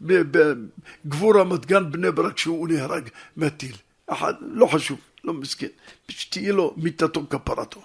בגבור 0.00 1.40
רמת 1.40 1.66
גן 1.66 1.92
בני 1.92 2.10
ברק 2.10 2.38
שהוא 2.38 2.68
נהרג 2.68 3.08
מהטיל. 3.36 3.76
אחד, 4.06 4.34
לא 4.40 4.66
חשוב, 4.66 4.98
לא 5.24 5.32
מסכן, 5.32 5.66
שתהיה 6.08 6.52
לו 6.52 6.74
מיתתו 6.76 7.26
כפרתו. 7.30 7.82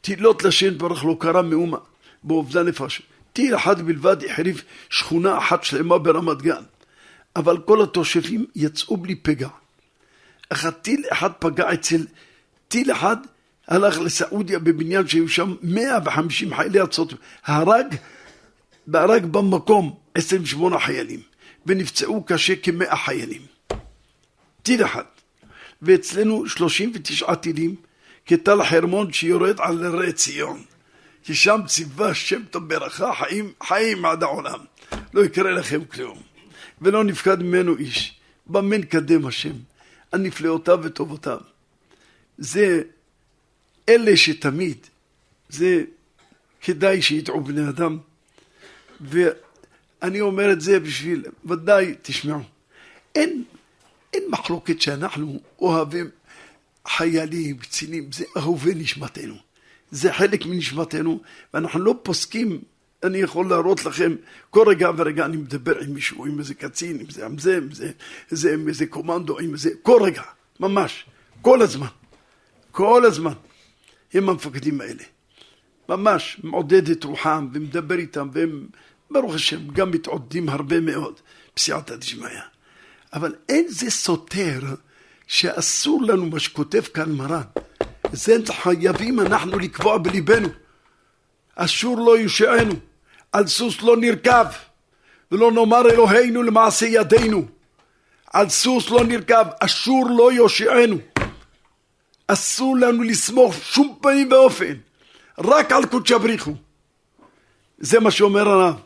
תהילות 0.00 0.44
לשם 0.44 0.78
ברוך 0.78 1.04
לא 1.04 1.16
קרה 1.20 1.42
מאומה, 1.42 1.78
באובדן 2.24 2.68
נפש. 2.68 3.02
טיל 3.32 3.56
אחד 3.56 3.82
בלבד 3.82 4.24
החריב 4.24 4.62
שכונה 4.90 5.38
אחת 5.38 5.64
שלמה 5.64 5.98
ברמת 5.98 6.42
גן, 6.42 6.62
אבל 7.36 7.58
כל 7.58 7.82
התושבים 7.82 8.46
יצאו 8.56 8.96
בלי 8.96 9.14
פגע. 9.14 9.48
אך 10.48 10.64
הטיל 10.64 11.04
אחד 11.12 11.30
פגע 11.38 11.72
אצל 11.72 12.06
טיל 12.68 12.92
אחד 12.92 13.16
הלך 13.68 14.00
לסעודיה 14.00 14.58
בבניין 14.58 15.08
שהיו 15.08 15.28
שם 15.28 15.54
150 15.62 16.54
חיילי 16.54 16.80
ארצות, 16.80 17.14
הרג, 17.44 17.94
הרג 18.94 19.26
במקום 19.26 19.96
28 20.14 20.80
חיילים, 20.80 21.20
ונפצעו 21.66 22.24
קשה 22.24 22.56
כמאה 22.56 22.96
חיילים. 22.96 23.42
טיל 24.62 24.84
אחד. 24.84 25.02
ואצלנו 25.82 26.48
39 26.48 27.34
טילים, 27.34 27.74
כטל 28.26 28.64
חרמון 28.64 29.12
שיורד 29.12 29.60
על 29.60 29.84
הרי 29.84 30.12
ציון. 30.12 30.62
כי 31.22 31.34
שם 31.34 31.60
ציווה 31.66 32.08
השם 32.10 32.42
טוב 32.50 32.68
ברכה, 32.68 33.14
חיים, 33.14 33.52
חיים 33.62 34.04
עד 34.04 34.22
העולם. 34.22 34.58
לא 35.14 35.24
יקרה 35.24 35.50
לכם 35.50 35.84
כלום. 35.84 36.22
ולא 36.80 37.04
נפקד 37.04 37.42
ממנו 37.42 37.76
איש. 37.76 38.20
במה 38.46 38.76
נקדם 38.76 39.26
השם? 39.26 39.52
על 40.12 40.20
נפלאותיו 40.20 40.80
וטובותיו. 40.82 41.40
זה 42.38 42.82
אלה 43.88 44.16
שתמיד, 44.16 44.86
זה 45.48 45.84
כדאי 46.60 47.02
שידעו 47.02 47.40
בני 47.40 47.68
אדם. 47.68 47.98
ואני 49.00 50.20
אומר 50.20 50.52
את 50.52 50.60
זה 50.60 50.80
בשביל, 50.80 51.24
ודאי, 51.44 51.94
תשמעו, 52.02 52.40
אין, 53.14 53.44
אין 54.12 54.22
מחלוקת 54.30 54.80
שאנחנו 54.80 55.40
אוהבים 55.58 56.10
חיילים, 56.88 57.58
קצינים, 57.58 58.12
זה 58.12 58.24
אהובי 58.36 58.74
נשמתנו. 58.74 59.51
זה 59.92 60.12
חלק 60.12 60.46
מנשמתנו, 60.46 61.20
ואנחנו 61.54 61.80
לא 61.80 61.94
פוסקים, 62.02 62.60
אני 63.04 63.18
יכול 63.18 63.48
להראות 63.48 63.84
לכם, 63.84 64.16
כל 64.50 64.68
רגע 64.68 64.90
ורגע 64.96 65.24
אני 65.24 65.36
מדבר 65.36 65.78
עם 65.78 65.94
מישהו, 65.94 66.26
עם 66.26 66.38
איזה 66.38 66.54
קצין, 66.54 67.00
עם 67.00 67.10
זה, 67.10 67.26
עם 67.26 67.38
זה, 67.38 67.56
עם 67.56 67.72
זה, 67.72 67.90
זה, 68.30 68.54
עם 68.54 68.68
איזה 68.68 68.86
קומנדו, 68.86 69.38
עם 69.38 69.56
זה, 69.56 69.70
כל 69.82 70.02
רגע, 70.02 70.22
ממש, 70.60 71.06
כל 71.42 71.62
הזמן, 71.62 71.86
כל 72.70 73.04
הזמן. 73.04 73.32
הם 74.14 74.28
המפקדים 74.28 74.80
האלה. 74.80 75.02
ממש 75.88 76.40
מעודד 76.42 76.90
את 76.90 77.04
רוחם 77.04 77.48
ומדבר 77.52 77.98
איתם, 77.98 78.28
והם, 78.32 78.66
ברוך 79.10 79.34
השם, 79.34 79.68
גם 79.68 79.90
מתעודדים 79.90 80.48
הרבה 80.48 80.80
מאוד 80.80 81.20
בסייעתא 81.56 81.96
דשמיא. 81.96 82.28
אבל 83.12 83.34
אין 83.48 83.66
זה 83.68 83.90
סותר 83.90 84.60
שאסור 85.26 86.02
לנו 86.02 86.26
מה 86.26 86.40
שכותב 86.40 86.80
כאן 86.80 87.12
מרן. 87.12 87.42
זה 88.12 88.36
חייבים 88.48 89.20
אנחנו 89.20 89.58
לקבוע 89.58 89.98
בליבנו. 89.98 90.48
אשור 91.54 91.96
לא 92.06 92.18
יושענו, 92.18 92.74
על 93.32 93.46
סוס 93.46 93.82
לא 93.82 93.96
נרכב, 93.96 94.46
ולא 95.32 95.52
נאמר 95.52 95.90
אלוהינו 95.90 96.42
למעשה 96.42 96.86
ידינו. 96.86 97.44
על 98.32 98.48
סוס 98.48 98.90
לא 98.90 99.04
נרכב, 99.04 99.44
אשור 99.60 100.06
לא 100.18 100.32
יושענו. 100.32 100.96
אסור 102.26 102.76
לנו 102.76 103.02
לסמוך 103.02 103.54
שום 103.54 103.98
פנים 104.02 104.32
ואופן, 104.32 104.74
רק 105.38 105.72
על 105.72 105.86
קודשא 105.86 106.18
בריחו. 106.18 106.54
זה 107.78 108.00
מה 108.00 108.10
שאומר 108.10 108.48
הרב. 108.48 108.80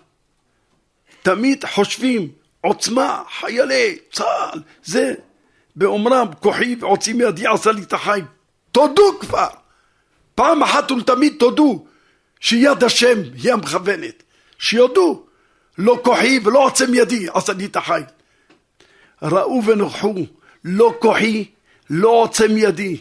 תמיד 1.22 1.64
חושבים, 1.64 2.28
עוצמה, 2.60 3.22
חיילי 3.40 3.98
צה"ל, 4.12 4.60
זה, 4.84 5.14
באומרם, 5.76 6.26
כוחי 6.40 6.76
ועוצים 6.80 7.20
ידי 7.20 7.46
עשה 7.46 7.72
לי 7.72 7.82
את 7.82 7.92
החיים. 7.92 8.24
תודו 8.76 9.18
כבר. 9.20 9.48
פעם 10.34 10.62
אחת 10.62 10.90
ולתמיד 10.90 11.34
תודו 11.38 11.86
שיד 12.40 12.84
השם 12.84 13.18
היא 13.34 13.52
המכוונת. 13.52 14.22
שיודו, 14.58 15.26
לא 15.78 16.00
כוחי 16.04 16.40
ולא 16.44 16.64
עוצם 16.64 16.94
ידי 16.94 17.26
עשה 17.34 17.52
לי 17.52 17.64
את 17.64 17.76
החיים. 17.76 18.04
ראו 19.22 19.62
ונוכחו, 19.64 20.14
לא 20.64 20.94
כוחי, 20.98 21.44
לא 21.90 22.08
עוצם 22.08 22.56
ידי. 22.56 23.00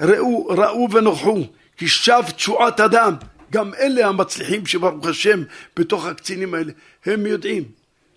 ראו, 0.00 0.46
ראו 0.46 0.88
ונוכחו, 0.90 1.42
כי 1.76 1.88
שב 1.88 2.22
תשועת 2.36 2.80
אדם. 2.80 3.14
גם 3.52 3.74
אלה 3.74 4.06
המצליחים 4.06 4.66
שברוך 4.66 5.06
השם 5.06 5.42
בתוך 5.76 6.06
הקצינים 6.06 6.54
האלה, 6.54 6.72
הם 7.06 7.26
יודעים, 7.26 7.64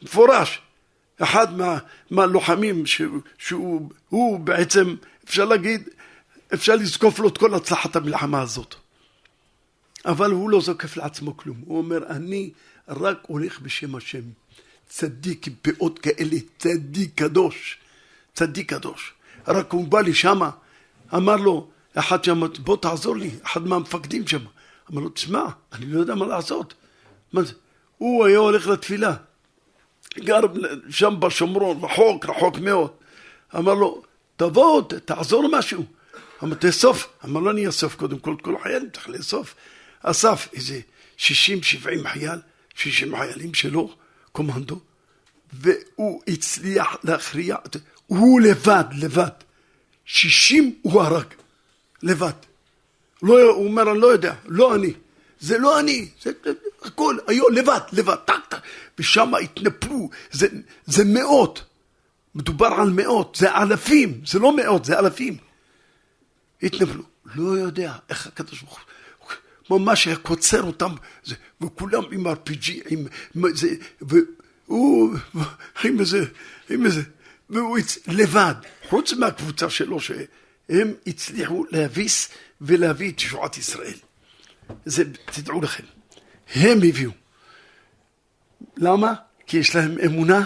מפורש. 0.02 0.62
אחד 1.22 1.58
מה, 1.58 1.78
מהלוחמים 2.12 2.86
שהוא, 2.86 3.22
שהוא 3.38 4.40
בעצם, 4.40 4.96
אפשר 5.26 5.46
להגיד, 5.46 5.90
אפשר 6.54 6.76
לזקוף 6.76 7.20
לו 7.20 7.28
את 7.28 7.38
כל 7.38 7.54
הצלחת 7.54 7.96
המלחמה 7.96 8.42
הזאת. 8.42 8.76
אבל 10.06 10.32
הוא 10.32 10.50
לא 10.50 10.62
זוקף 10.62 10.98
לעצמו 10.98 11.38
כלום. 11.38 11.58
הוא 11.66 11.78
אומר, 11.78 12.08
אני 12.10 12.52
רק 12.88 13.18
הולך 13.28 13.60
בשם 13.60 13.96
השם. 13.96 14.22
צדיק 14.90 15.48
עם 15.48 15.54
פאות 15.62 16.00
כאלה, 16.00 16.38
צדיק 16.58 17.12
קדוש. 17.16 17.78
צדיק 18.34 18.74
קדוש. 18.74 19.14
רק 19.48 19.72
הוא 19.72 19.88
בא 19.88 20.02
לי 20.02 20.14
שמה, 20.14 20.50
אמר 21.16 21.36
לו, 21.36 21.68
אחד 21.94 22.24
שם, 22.24 22.42
בוא 22.60 22.78
תעזור 22.78 23.18
לי, 23.18 23.30
אחד 23.44 23.68
מהמפקדים 23.68 24.28
שם. 24.28 24.46
אמר 24.92 25.02
לו, 25.02 25.10
תשמע, 25.10 25.44
אני 25.74 25.86
לא 25.86 26.00
יודע 26.00 26.16
מה 26.16 26.26
לעשות. 26.26 26.74
מה 27.34 27.44
זה? 27.44 27.54
הוא 27.98 28.26
היה 28.26 28.38
הולך 28.38 28.68
לתפילה. 28.68 29.16
גר 30.20 30.40
שם 30.90 31.16
בשומרון, 31.20 31.84
רחוק, 31.84 32.26
רחוק 32.26 32.58
מאוד. 32.58 32.92
אמר 33.56 33.74
לו, 33.74 34.04
תבוא, 34.36 34.82
תעזור 34.82 35.50
משהו. 35.52 35.84
אמר, 36.44 36.56
תאסוף. 36.56 37.08
אמר 37.26 37.40
לו, 37.40 37.52
אני 37.52 37.68
אאסוף 37.68 37.96
קודם 37.96 38.20
כל 38.20 38.34
את 38.34 38.42
כל 38.42 38.56
החיילים, 38.56 38.90
צריך 38.90 39.10
לאסוף. 39.10 39.56
אסף 40.02 40.48
איזה 40.54 40.80
60-70 41.18 41.22
חייל, 42.08 42.40
60 42.76 43.18
חיילים 43.18 43.54
שלו, 43.54 43.96
קומנדו, 44.32 44.80
והוא 45.54 46.22
הצליח 46.28 46.98
להכריע, 47.04 47.56
הוא 48.08 48.42
לבד, 48.42 48.84
לבד. 48.98 49.30
60 50.06 50.76
הוא 50.82 51.02
הרג. 51.02 51.26
לבד. 52.04 52.32
לא, 53.24 53.42
הוא 53.42 53.66
אומר, 53.66 53.92
אני 53.92 54.00
לא 54.00 54.08
יודע, 54.08 54.34
לא 54.46 54.76
אני. 54.76 54.94
זה 55.40 55.58
לא 55.58 55.80
אני, 55.80 56.08
זה 56.22 56.32
הכל, 56.82 57.18
היו 57.28 57.50
לבד, 57.50 57.80
לבד, 57.92 58.16
טק 58.16 58.46
טק. 58.50 58.58
ושם 59.00 59.36
התנפלו, 59.36 60.10
זה, 60.32 60.48
זה 60.86 61.04
מאות. 61.06 61.64
מדובר 62.36 62.68
על 62.68 62.90
מאות, 62.90 63.38
זה 63.40 63.56
אלפים, 63.56 64.22
זה 64.26 64.40
לא 64.40 64.56
מאות, 64.56 64.86
זה 64.86 65.00
אלפים. 65.00 65.38
התנפלו. 66.64 67.04
לא 67.36 67.58
יודע 67.58 67.94
איך 68.10 68.28
הקדוש 68.28 68.62
ברוך 68.62 68.80
הוא 69.68 69.82
ממש 69.82 70.08
היה 70.08 70.16
קוצר 70.16 70.64
אותם, 70.64 70.92
זה, 71.24 71.36
וכולם 71.62 72.04
עם 72.12 72.28
RPG, 72.28 72.72
עם 72.90 73.08
זה, 73.54 73.76
והוא 74.02 75.16
עם 75.84 76.00
איזה, 76.00 76.26
עם 76.70 76.86
איזה, 76.86 77.02
והוא 77.50 77.78
לבד, 78.08 78.56
חוץ 78.90 79.14
מהקבוצה 79.14 79.70
שלו 79.70 80.00
ש... 80.00 80.12
הם 80.70 80.94
הצליחו 81.08 81.66
להביס 81.72 82.30
ולהביא 82.62 83.12
את 83.12 83.22
ישועת 83.22 83.58
ישראל. 83.58 83.98
זה, 84.86 85.04
תדעו 85.26 85.62
לכם, 85.62 85.84
הם 86.56 86.78
הביאו. 86.78 87.12
למה? 88.78 89.14
כי 89.48 89.58
יש 89.58 89.76
להם 89.76 89.96
אמונה, 90.06 90.44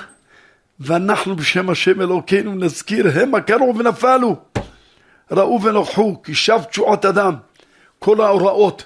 ואנחנו 0.79 1.35
בשם 1.35 1.69
השם 1.69 2.01
אלוקינו 2.01 2.55
נזכיר, 2.55 3.07
הם 3.21 3.39
קרו 3.39 3.75
ונפלו. 3.77 4.50
ראו 5.31 5.61
ונוכחו, 5.63 6.21
כי 6.23 6.35
שב 6.35 6.59
תשועת 6.69 7.05
אדם. 7.05 7.35
כל 7.99 8.21
ההוראות, 8.21 8.85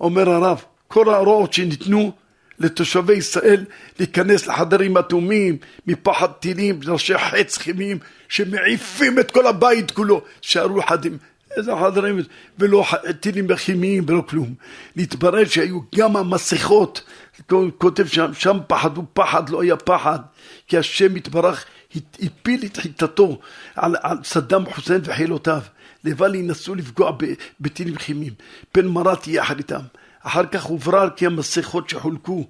אומר 0.00 0.30
הרב, 0.30 0.64
כל 0.88 1.14
ההוראות 1.14 1.52
שניתנו 1.52 2.12
לתושבי 2.58 3.12
ישראל 3.12 3.64
להיכנס 3.98 4.46
לחדרים 4.46 4.96
אטומים 4.96 5.56
מפחד 5.86 6.26
טילים, 6.26 6.80
ראשי 6.86 7.18
חץ 7.18 7.58
חימים 7.58 7.98
שמעיפים 8.28 9.18
את 9.18 9.30
כל 9.30 9.46
הבית 9.46 9.90
כולו. 9.90 10.22
שערו 10.40 10.80
אחד 10.80 11.04
עם 11.04 11.16
איזה 11.56 11.72
חדרים, 11.80 12.20
ולא 12.58 12.84
טילים 13.20 13.56
כימיים 13.56 14.04
ולא 14.06 14.22
כלום. 14.28 14.54
להתברר 14.96 15.44
שהיו 15.44 15.80
גם 15.94 16.16
המסכות, 16.16 17.02
כותב 17.78 18.06
שם, 18.06 18.34
שם 18.34 18.58
פחד 18.66 18.98
ופחד, 18.98 19.48
לא 19.48 19.62
היה 19.62 19.76
פחד, 19.76 20.18
כי 20.68 20.78
השם 20.78 21.16
יתברך 21.16 21.64
הפיל 22.22 22.64
את 22.64 22.76
חיטתו 22.76 23.38
על, 23.74 23.96
על 24.02 24.18
סדאם 24.24 24.66
חוסיין 24.66 25.00
וחילותיו. 25.04 25.60
לבל 26.06 26.34
ינסו 26.34 26.74
לפגוע 26.74 27.12
בטילים 27.60 27.96
כימיים. 27.96 28.32
פן 28.72 28.86
מרת 28.86 29.26
יחד 29.26 29.58
איתם. 29.58 29.80
אחר 30.22 30.46
כך 30.46 30.62
הוברר 30.62 31.10
כי 31.16 31.26
המסכות 31.26 31.90
שחולקו 31.90 32.48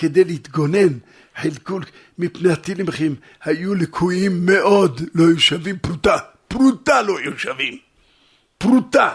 כדי 0.00 0.24
להתגונן, 0.24 0.98
חילקו 1.36 1.78
מפני 2.18 2.52
הטילים 2.52 2.88
הכימיים, 2.88 3.16
היו 3.44 3.74
לקויים 3.74 4.46
מאוד, 4.46 5.00
לא 5.14 5.24
היו 5.28 5.40
שווים 5.40 5.78
פרוטה. 5.78 6.16
פרוטה 6.48 7.02
לא 7.02 7.18
היו 7.18 7.38
שווים. 7.38 7.78
פרוטה 8.58 9.12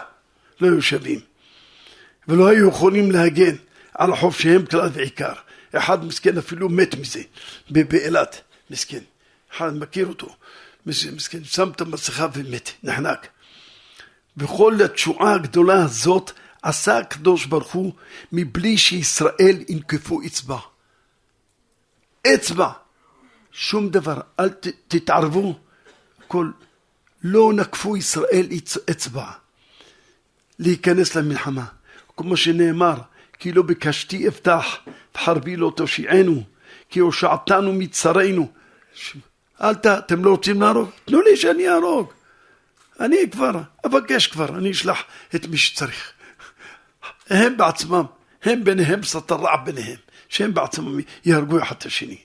לא 0.60 0.66
היו 0.66 0.82
שווים. 0.82 1.20
ולא 2.28 2.48
היו 2.48 2.68
יכולים 2.68 3.10
להגן 3.10 3.54
על 3.94 4.16
חופשיהם 4.16 4.66
כלל 4.66 4.88
ועיקר. 4.92 5.32
אחד 5.72 6.04
מסכן 6.04 6.38
אפילו 6.38 6.68
מת 6.68 6.94
מזה, 6.94 7.22
באילת, 7.70 8.40
מסכן. 8.70 9.02
אחד 9.56 9.76
מכיר 9.76 10.06
אותו, 10.06 10.36
מסכן, 10.86 11.44
שם 11.44 11.70
את 11.70 11.80
המסכה 11.80 12.26
ומת, 12.34 12.70
נחנק. 12.82 13.28
וכל 14.36 14.74
התשועה 14.84 15.34
הגדולה 15.34 15.84
הזאת 15.84 16.30
עשה 16.62 16.98
הקדוש 16.98 17.46
ברוך 17.46 17.72
הוא 17.72 17.92
מבלי 18.32 18.78
שישראל 18.78 19.64
ינקפו 19.68 20.20
אצבע. 20.26 20.58
אצבע, 22.34 22.70
שום 23.52 23.88
דבר, 23.88 24.20
אל 24.40 24.48
ת, 24.48 24.66
תתערבו, 24.88 25.58
כל, 26.28 26.50
לא 27.24 27.52
נקפו 27.52 27.96
ישראל 27.96 28.46
אצבע 28.90 29.30
להיכנס 30.58 31.14
למלחמה. 31.14 31.64
כמו 32.16 32.36
שנאמר, 32.36 32.94
כי 33.38 33.52
לא 33.52 33.62
בקשתי 33.62 34.28
אפתח, 34.28 34.76
וחרבי 35.14 35.56
לא 35.56 35.72
תושיענו, 35.76 36.42
כי 36.88 37.00
הושעתנו 37.00 37.72
מצרינו. 37.72 38.48
אל 39.62 39.74
ת... 39.74 39.86
אתם 39.86 40.24
לא 40.24 40.30
רוצים 40.30 40.60
להרוג? 40.60 40.90
תנו 41.04 41.20
לי 41.20 41.36
שאני 41.36 41.68
אהרוג. 41.68 42.12
אני 43.00 43.30
כבר, 43.30 43.50
אבקש 43.86 44.26
כבר, 44.26 44.58
אני 44.58 44.70
אשלח 44.70 45.02
את 45.34 45.46
מי 45.46 45.56
שצריך. 45.56 46.12
הם 47.30 47.56
בעצמם, 47.56 48.04
הם 48.42 48.64
ביניהם 48.64 49.02
סתר 49.02 49.56
ביניהם, 49.64 49.98
שהם 50.28 50.54
בעצמם 50.54 51.00
יהרגו 51.24 51.62
אחד 51.62 51.76
את 51.78 51.86
השני. 51.86 52.18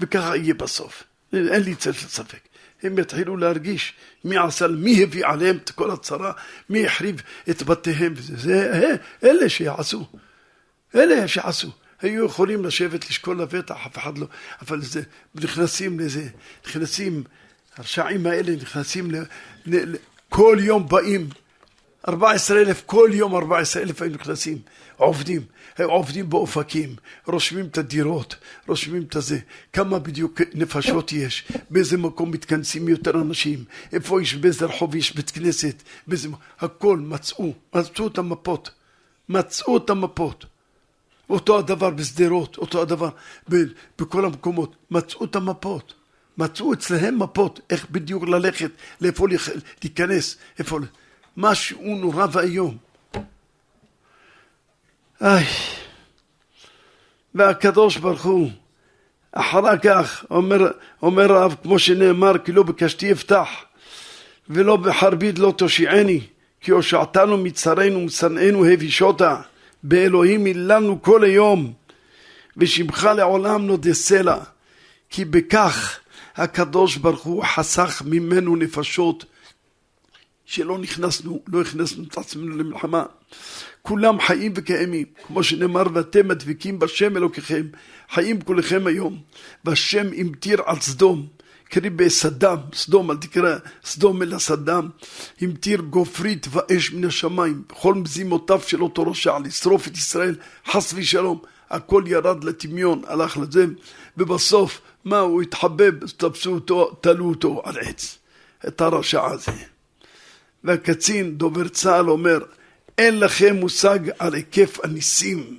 וככה 0.00 0.36
יהיה 0.36 0.54
בסוף. 0.54 1.02
אין 1.32 1.62
לי 1.62 1.74
צל 1.74 1.92
של 1.92 2.08
ספק. 2.08 2.38
הם 2.82 2.98
יתחילו 2.98 3.36
להרגיש 3.36 3.92
מי 4.24 4.36
עשה, 4.36 4.68
מי 4.68 5.02
הביא 5.02 5.26
עליהם 5.26 5.56
את 5.56 5.70
כל 5.70 5.90
הצרה, 5.90 6.32
מי 6.70 6.86
החריב 6.86 7.22
את 7.50 7.62
בתיהם. 7.62 8.14
זה, 8.16 8.36
זה 8.36 8.96
אלה 9.24 9.48
שיעשו. 9.48 10.06
אלה 10.94 11.28
שיעשו. 11.28 11.70
היו 12.00 12.24
יכולים 12.24 12.64
לשבת, 12.64 13.10
לשקול 13.10 13.40
לבטח, 13.40 13.76
אף 13.86 13.98
אחד 13.98 14.18
לא, 14.18 14.26
אבל 14.62 14.82
זה, 14.82 15.02
נכנסים 15.34 16.00
לזה, 16.00 16.28
נכנסים, 16.66 17.24
הרשעים 17.76 18.26
האלה 18.26 18.56
נכנסים, 18.56 19.10
ל, 19.10 19.16
ל, 19.66 19.92
ל, 19.92 19.96
כל 20.34 20.58
יום 20.60 20.88
באים, 20.88 21.28
14 22.08 22.60
אלף, 22.60 22.82
כל 22.86 23.10
יום 23.12 23.34
14 23.34 23.82
אלף 23.82 24.02
היו 24.02 24.10
נכנסים, 24.10 24.58
עובדים, 24.96 25.40
עובדים 25.84 26.30
באופקים, 26.30 26.96
רושמים 27.26 27.66
את 27.66 27.78
הדירות, 27.78 28.36
רושמים 28.68 29.02
את 29.02 29.16
הזה, 29.16 29.38
כמה 29.72 29.98
בדיוק 29.98 30.40
נפשות 30.54 31.12
יש, 31.12 31.44
באיזה 31.70 31.96
מקום 31.96 32.30
מתכנסים 32.30 32.88
יותר 32.88 33.10
אנשים, 33.10 33.64
איפה 33.92 34.22
יש, 34.22 34.34
באיזה 34.34 34.66
רחוב 34.66 34.94
יש 34.94 35.14
בית 35.14 35.30
כנסת, 35.30 35.82
באיזה... 36.06 36.28
הכל 36.60 36.98
מצאו, 36.98 37.52
מצאו 37.74 38.06
את 38.06 38.18
המפות, 38.18 38.70
מצאו 39.28 39.76
את 39.76 39.90
המפות. 39.90 40.44
אותו 41.30 41.58
הדבר 41.58 41.90
בשדרות, 41.90 42.56
אותו 42.56 42.82
הדבר 42.82 43.08
בכל 43.98 44.24
המקומות, 44.24 44.76
מצאו 44.90 45.24
את 45.24 45.36
המפות, 45.36 45.94
מצאו 46.38 46.72
אצלהם 46.72 47.18
מפות, 47.18 47.60
איך 47.70 47.86
בדיוק 47.90 48.28
ללכת, 48.28 48.70
לאיפה 49.00 49.26
להיכנס, 49.82 50.36
איפה... 50.58 50.78
משהו 51.36 51.96
נורא 51.96 52.26
ואיום. 52.32 52.76
איי, 55.20 55.44
והקדוש 57.34 57.96
ברוך 57.96 58.24
הוא, 58.24 58.50
אחר 59.32 59.78
כך, 59.78 60.24
אומר, 60.30 60.70
אומר 61.02 61.26
רב, 61.26 61.56
כמו 61.62 61.78
שנאמר, 61.78 62.38
כי 62.38 62.52
לא 62.52 62.62
בקשתי 62.62 63.12
אפתח, 63.12 63.48
ולא 64.48 64.76
בחרבית 64.76 65.38
לא 65.38 65.54
תושיעני, 65.56 66.20
כי 66.60 66.70
הושעתנו 66.70 67.36
מצרינו 67.36 67.98
ומשנאינו 67.98 68.64
הבישותה, 68.64 69.40
באלוהים 69.82 70.44
היללנו 70.44 71.02
כל 71.02 71.24
היום, 71.24 71.72
ושמך 72.56 73.08
לעולם 73.16 73.66
נודה 73.66 73.94
סלע, 73.94 74.38
כי 75.10 75.24
בכך 75.24 75.98
הקדוש 76.36 76.96
ברוך 76.96 77.22
הוא 77.22 77.44
חסך 77.44 78.02
ממנו 78.06 78.56
נפשות 78.56 79.24
שלא 80.44 80.78
נכנסנו, 80.78 81.42
לא 81.48 81.60
הכנסנו 81.60 82.04
את 82.04 82.18
עצמנו 82.18 82.56
למלחמה. 82.56 83.04
כולם 83.82 84.20
חיים 84.20 84.52
וקיימים, 84.56 85.06
כמו 85.26 85.42
שנאמר, 85.42 85.82
ואתם 85.92 86.28
מדביקים 86.28 86.78
בשם 86.78 87.16
אלוקיכם, 87.16 87.66
חיים 88.10 88.40
כולכם 88.40 88.86
היום, 88.86 89.18
והשם 89.64 90.06
המטיר 90.16 90.62
על 90.66 90.80
סדום, 90.80 91.26
קרי 91.64 91.90
בסדם, 91.90 92.56
סדום, 92.74 93.10
אל 93.10 93.16
תקרא 93.16 93.56
סדום 93.84 94.22
אלא 94.22 94.38
סדם, 94.38 94.88
המטיר 95.40 95.80
גופרית 95.80 96.46
ואש 96.50 96.92
מן 96.92 97.04
השמיים, 97.04 97.62
בכל 97.68 97.94
מזימותיו 97.94 98.60
של 98.66 98.82
אותו 98.82 99.02
רשע, 99.02 99.38
לשרוף 99.38 99.88
את 99.88 99.96
ישראל, 99.96 100.34
חס 100.70 100.92
ושלום, 100.96 101.38
הכל 101.70 102.04
ירד 102.06 102.44
לטמיון, 102.44 103.02
הלך 103.06 103.36
לזה, 103.36 103.66
ובסוף, 104.16 104.80
מה, 105.04 105.18
הוא 105.18 105.42
התחבב, 105.42 106.06
תפסו 106.16 106.54
אותו, 106.54 106.90
תלו 107.00 107.28
אותו 107.28 107.62
על 107.64 107.78
עץ, 107.78 108.18
את 108.68 108.80
הרשע 108.80 109.24
הזה. 109.24 109.52
והקצין, 110.64 111.38
דובר 111.38 111.68
צה"ל, 111.68 112.10
אומר, 112.10 112.38
אין 112.98 113.20
לכם 113.20 113.56
מושג 113.56 113.98
על 114.18 114.34
היקף 114.34 114.78
הניסים 114.84 115.58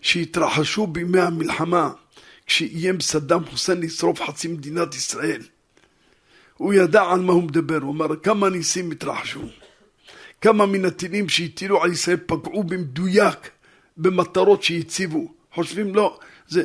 שהתרחשו 0.00 0.86
בימי 0.86 1.20
המלחמה 1.20 1.90
כשאיים 2.46 3.00
סדאם 3.00 3.44
חוסיין 3.44 3.80
לשרוף 3.80 4.22
חצי 4.22 4.48
מדינת 4.48 4.94
ישראל. 4.94 5.42
הוא 6.56 6.74
ידע 6.74 7.02
על 7.02 7.20
מה 7.20 7.32
הוא 7.32 7.42
מדבר, 7.42 7.78
הוא 7.82 7.92
אמר 7.94 8.16
כמה 8.16 8.50
ניסים 8.50 8.90
התרחשו. 8.90 9.40
כמה 10.40 10.66
מן 10.66 10.84
הטילים 10.84 11.28
שהטילו 11.28 11.82
על 11.82 11.92
ישראל 11.92 12.16
פגעו 12.26 12.64
במדויק 12.64 13.50
במטרות 13.96 14.62
שהציבו. 14.62 15.32
חושבים 15.54 15.94
לא, 15.94 16.18
זה, 16.48 16.62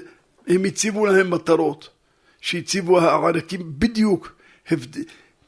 הם 0.48 0.66
הציבו 0.66 1.06
להם 1.06 1.30
מטרות 1.30 1.90
שהציבו 2.42 3.00
הערקים 3.00 3.80
בדיוק. 3.80 4.36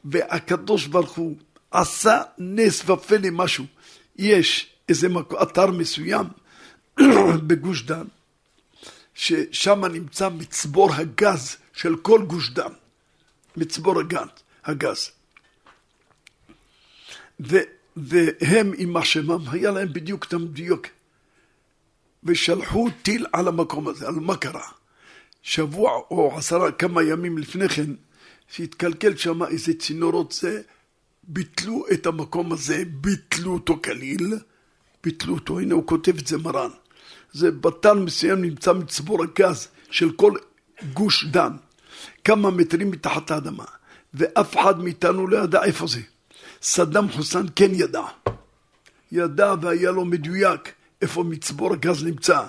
והקדוש 0.04 0.86
ברוך 0.86 1.12
הוא 1.12 1.36
עשה 1.70 2.22
נס 2.38 2.90
ופלא 2.90 3.30
משהו. 3.32 3.64
יש 4.16 4.72
איזה 4.88 5.08
אתר 5.42 5.70
מסוים 5.70 6.26
בגוש 7.46 7.82
דן, 7.82 8.04
ששם 9.14 9.84
נמצא 9.84 10.28
מצבור 10.28 10.94
הגז 10.94 11.56
של 11.72 11.96
כל 11.96 12.22
גוש 12.26 12.50
דן. 12.50 12.72
מצבור 13.56 14.00
הגז. 14.00 14.28
הגז. 14.64 15.10
ו, 17.40 17.56
והם 17.96 18.72
עם 18.76 18.96
השמם, 18.96 19.48
היה 19.48 19.70
להם 19.70 19.92
בדיוק 19.92 20.24
את 20.24 20.32
המדיוק. 20.32 20.86
ושלחו 22.24 22.88
טיל 23.02 23.26
על 23.32 23.48
המקום 23.48 23.88
הזה, 23.88 24.08
על 24.08 24.14
מה 24.14 24.36
קרה. 24.36 24.68
שבוע 25.42 25.90
או 26.10 26.38
עשרה, 26.38 26.72
כמה 26.72 27.02
ימים 27.02 27.38
לפני 27.38 27.68
כן, 27.68 27.90
שהתקלקל 28.48 29.16
שם 29.16 29.42
איזה 29.42 29.72
צינורות 29.74 30.32
זה, 30.32 30.62
ביטלו 31.22 31.84
את 31.92 32.06
המקום 32.06 32.52
הזה, 32.52 32.82
ביטלו 32.86 33.52
אותו 33.52 33.80
כליל, 33.84 34.38
ביטלו 35.04 35.34
אותו, 35.34 35.60
הנה 35.60 35.74
הוא 35.74 35.86
כותב 35.86 36.18
את 36.18 36.26
זה 36.26 36.38
מרן. 36.38 36.70
זה 37.32 37.50
בתן 37.50 37.98
מסוים 37.98 38.42
נמצא 38.42 38.72
מצבור 38.72 39.22
הגז 39.22 39.68
של 39.90 40.12
כל 40.12 40.32
גוש 40.92 41.24
דן, 41.24 41.52
כמה 42.24 42.50
מטרים 42.50 42.90
מתחת 42.90 43.30
האדמה, 43.30 43.64
ואף 44.14 44.56
אחד 44.56 44.80
מאיתנו 44.80 45.26
לא 45.26 45.38
ידע 45.38 45.64
איפה 45.64 45.86
זה. 45.86 46.00
סדאם 46.62 47.08
חוסן 47.08 47.46
כן 47.56 47.70
ידע. 47.74 48.02
ידע 49.12 49.54
והיה 49.62 49.90
לו 49.90 50.04
מדויק 50.04 50.72
איפה 51.02 51.22
מצבור 51.22 51.72
הגז 51.72 52.04
נמצא. 52.04 52.46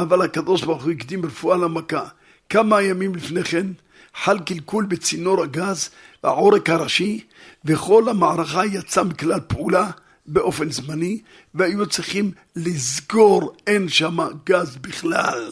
אבל 0.00 0.22
הקדוש 0.22 0.62
ברוך 0.62 0.84
הוא 0.84 0.92
הקדים 0.92 1.26
רפואה 1.26 1.56
למכה. 1.56 2.04
כמה 2.48 2.82
ימים 2.82 3.14
לפני 3.14 3.44
כן 3.44 3.66
חל 4.14 4.38
קלקול 4.38 4.84
בצינור 4.84 5.42
הגז 5.42 5.90
העורק 6.22 6.70
הראשי, 6.70 7.24
וכל 7.64 8.08
המערכה 8.08 8.66
יצאה 8.66 9.04
מכלל 9.04 9.40
פעולה 9.40 9.90
באופן 10.26 10.70
זמני, 10.70 11.20
והיו 11.54 11.86
צריכים 11.86 12.32
לסגור, 12.56 13.56
אין 13.66 13.88
שם 13.88 14.16
גז 14.46 14.76
בכלל. 14.76 15.50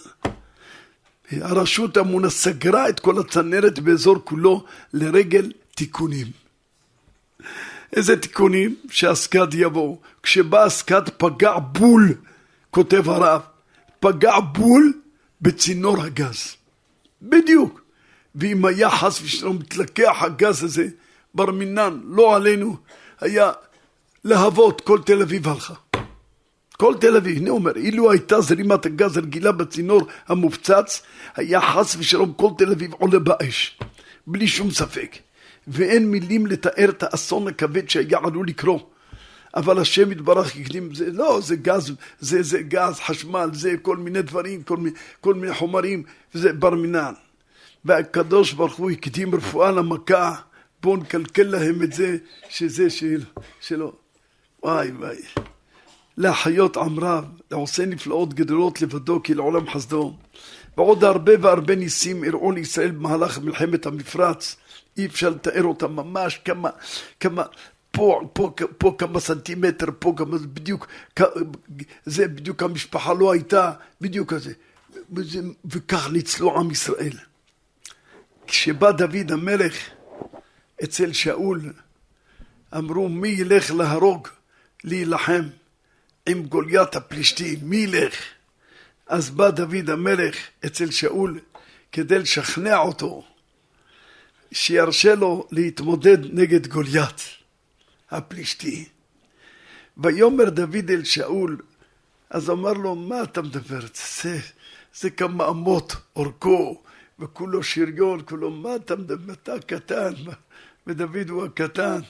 הרשות 1.32 1.96
המונה 1.96 2.30
סגרה 2.30 2.88
את 2.88 3.00
כל 3.00 3.18
הצנרת 3.18 3.78
באזור 3.78 4.16
כולו 4.24 4.64
לרגל 4.92 5.52
תיקונים. 5.74 6.26
איזה 7.92 8.16
תיקונים 8.16 8.74
שהסקד 8.90 9.54
יבוא. 9.54 9.96
כשבא 10.22 10.64
הסקד 10.64 11.08
פגע 11.08 11.58
בול, 11.58 12.14
כותב 12.70 13.08
הרב, 13.08 13.40
פגע 14.00 14.40
בול 14.40 14.92
בצינור 15.40 16.02
הגז. 16.02 16.56
בדיוק. 17.22 17.80
ואם 18.34 18.64
היה 18.64 18.90
חס 18.90 19.22
ושלום 19.22 19.56
מתלקח 19.56 20.16
הגז 20.20 20.64
הזה, 20.64 20.88
בר 21.34 21.50
מינן, 21.50 22.00
לא 22.04 22.36
עלינו, 22.36 22.76
היה 23.20 23.52
להבות, 24.24 24.80
כל 24.80 24.98
תל 25.06 25.22
אביב 25.22 25.48
הלכה. 25.48 25.74
כל 26.76 26.94
תל 27.00 27.16
אביב, 27.16 27.36
הנה 27.36 27.50
אומר, 27.50 27.76
אילו 27.76 28.10
הייתה 28.10 28.40
זרימת 28.40 28.86
הגז 28.86 29.16
הרגילה 29.16 29.52
בצינור 29.52 30.02
המופצץ, 30.28 31.02
היה 31.36 31.60
חס 31.60 31.96
ושלום 31.98 32.32
כל 32.32 32.50
תל 32.58 32.72
אביב 32.72 32.92
עולה 32.92 33.18
באש, 33.18 33.78
בלי 34.26 34.48
שום 34.48 34.70
ספק. 34.70 35.16
ואין 35.68 36.10
מילים 36.10 36.46
לתאר 36.46 36.88
את 36.88 37.02
האסון 37.02 37.48
הכבד 37.48 37.88
שהיה 37.90 38.18
עלול 38.24 38.48
לקרות. 38.48 38.90
אבל 39.56 39.78
השם 39.78 40.12
יתברך 40.12 40.56
הקדים, 40.56 40.94
זה 40.94 41.12
לא, 41.12 41.40
זה 41.42 41.56
גז, 41.56 41.92
זה, 42.20 42.42
זה 42.42 42.62
גז, 42.62 43.00
חשמל, 43.00 43.50
זה 43.52 43.74
כל 43.82 43.96
מיני 43.96 44.22
דברים, 44.22 44.62
כל 44.62 44.76
מיני, 44.76 44.96
כל 45.20 45.34
מיני 45.34 45.54
חומרים, 45.54 46.02
וזה 46.34 46.52
בר 46.52 46.74
מינן. 46.74 47.12
והקדוש 47.84 48.52
ברוך 48.52 48.76
הוא 48.76 48.90
הקדים 48.90 49.34
רפואה 49.34 49.70
למכה, 49.70 50.34
בואו 50.82 50.96
נקלקל 50.96 51.42
להם 51.42 51.82
את 51.82 51.92
זה, 51.92 52.16
שזה 52.48 52.90
של, 52.90 53.22
שלו. 53.60 53.92
וואי 54.62 54.90
וואי. 54.90 55.16
להחיות 56.16 56.76
עם 56.76 57.00
רב, 57.00 57.24
לעושה 57.50 57.86
נפלאות 57.86 58.34
גדולות 58.34 58.82
לבדו, 58.82 59.22
כי 59.22 59.34
לעולם 59.34 59.70
חסדו. 59.70 60.16
ועוד 60.76 61.04
הרבה 61.04 61.32
והרבה 61.40 61.74
ניסים 61.74 62.24
אירעו 62.24 62.52
לישראל 62.52 62.90
במהלך 62.90 63.38
מלחמת 63.38 63.86
המפרץ. 63.86 64.56
אי 64.96 65.06
אפשר 65.06 65.30
לתאר 65.30 65.64
אותם 65.64 65.96
ממש 65.96 66.40
כמה, 66.44 66.70
כמה, 67.20 67.42
פה, 67.98 68.20
פה, 68.32 68.50
פה 68.78 68.94
כמה 68.98 69.20
סנטימטר, 69.20 69.86
פה 69.98 70.14
כמה, 70.16 70.38
בדיוק, 70.38 70.86
זה 72.06 72.28
בדיוק 72.28 72.62
המשפחה 72.62 73.12
לא 73.12 73.32
הייתה, 73.32 73.72
בדיוק 74.00 74.34
כזה. 74.34 74.52
וכך 75.64 76.08
ניצלו 76.10 76.58
עם 76.58 76.70
ישראל. 76.70 77.12
כשבא 78.46 78.90
דוד 78.90 79.32
המלך 79.32 79.74
אצל 80.84 81.12
שאול, 81.12 81.72
אמרו 82.76 83.08
מי 83.08 83.28
ילך 83.28 83.70
להרוג, 83.70 84.28
להילחם 84.84 85.42
עם 86.26 86.42
גוליית 86.42 86.96
הפלישתים, 86.96 87.58
מי 87.62 87.76
ילך? 87.76 88.14
אז 89.06 89.30
בא 89.30 89.50
דוד 89.50 89.90
המלך 89.90 90.36
אצל 90.66 90.90
שאול 90.90 91.40
כדי 91.92 92.18
לשכנע 92.18 92.78
אותו 92.78 93.24
שירשה 94.52 95.14
לו 95.14 95.46
להתמודד 95.50 96.18
נגד 96.32 96.66
גוליית 96.66 97.37
הפלישתי. 98.10 98.88
ויאמר 99.96 100.50
דוד 100.50 100.90
אל 100.90 101.04
שאול, 101.04 101.56
אז 102.30 102.50
אמר 102.50 102.72
לו, 102.72 102.94
מה 102.94 103.22
אתה 103.22 103.42
מדבר? 103.42 103.80
זה, 104.22 104.38
זה 104.94 105.10
כמה 105.10 105.48
אמות 105.48 105.96
אורכו, 106.16 106.82
וכולו 107.18 107.62
שריון, 107.62 108.20
כולו, 108.28 108.50
מה 108.50 108.76
אתה 108.76 108.96
מדבר? 108.96 109.32
אתה 109.32 109.60
קטן, 109.66 110.12
ודוד 110.86 111.28
הוא 111.28 111.44
הקטן, 111.44 112.00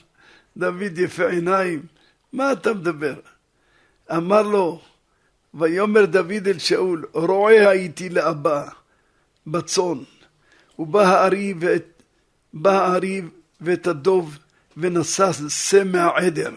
דוד 0.57 0.97
יפה 0.97 1.29
עיניים, 1.29 1.85
מה 2.33 2.51
אתה 2.51 2.73
מדבר? 2.73 3.15
אמר 4.11 4.41
לו, 4.41 4.81
ויאמר 5.53 6.05
דוד 6.05 6.47
אל 6.47 6.59
שאול, 6.59 7.05
רועה 7.13 7.69
הייתי 7.69 8.09
לאבא 8.09 8.69
בצאן, 9.47 9.97
ובא 10.79 11.01
הארי 11.01 11.53
ואת, 11.59 12.03
ואת 13.61 13.87
הדוב 13.87 14.37
ונשא 14.79 15.31
שא 15.49 15.83
מהעדר, 15.85 16.51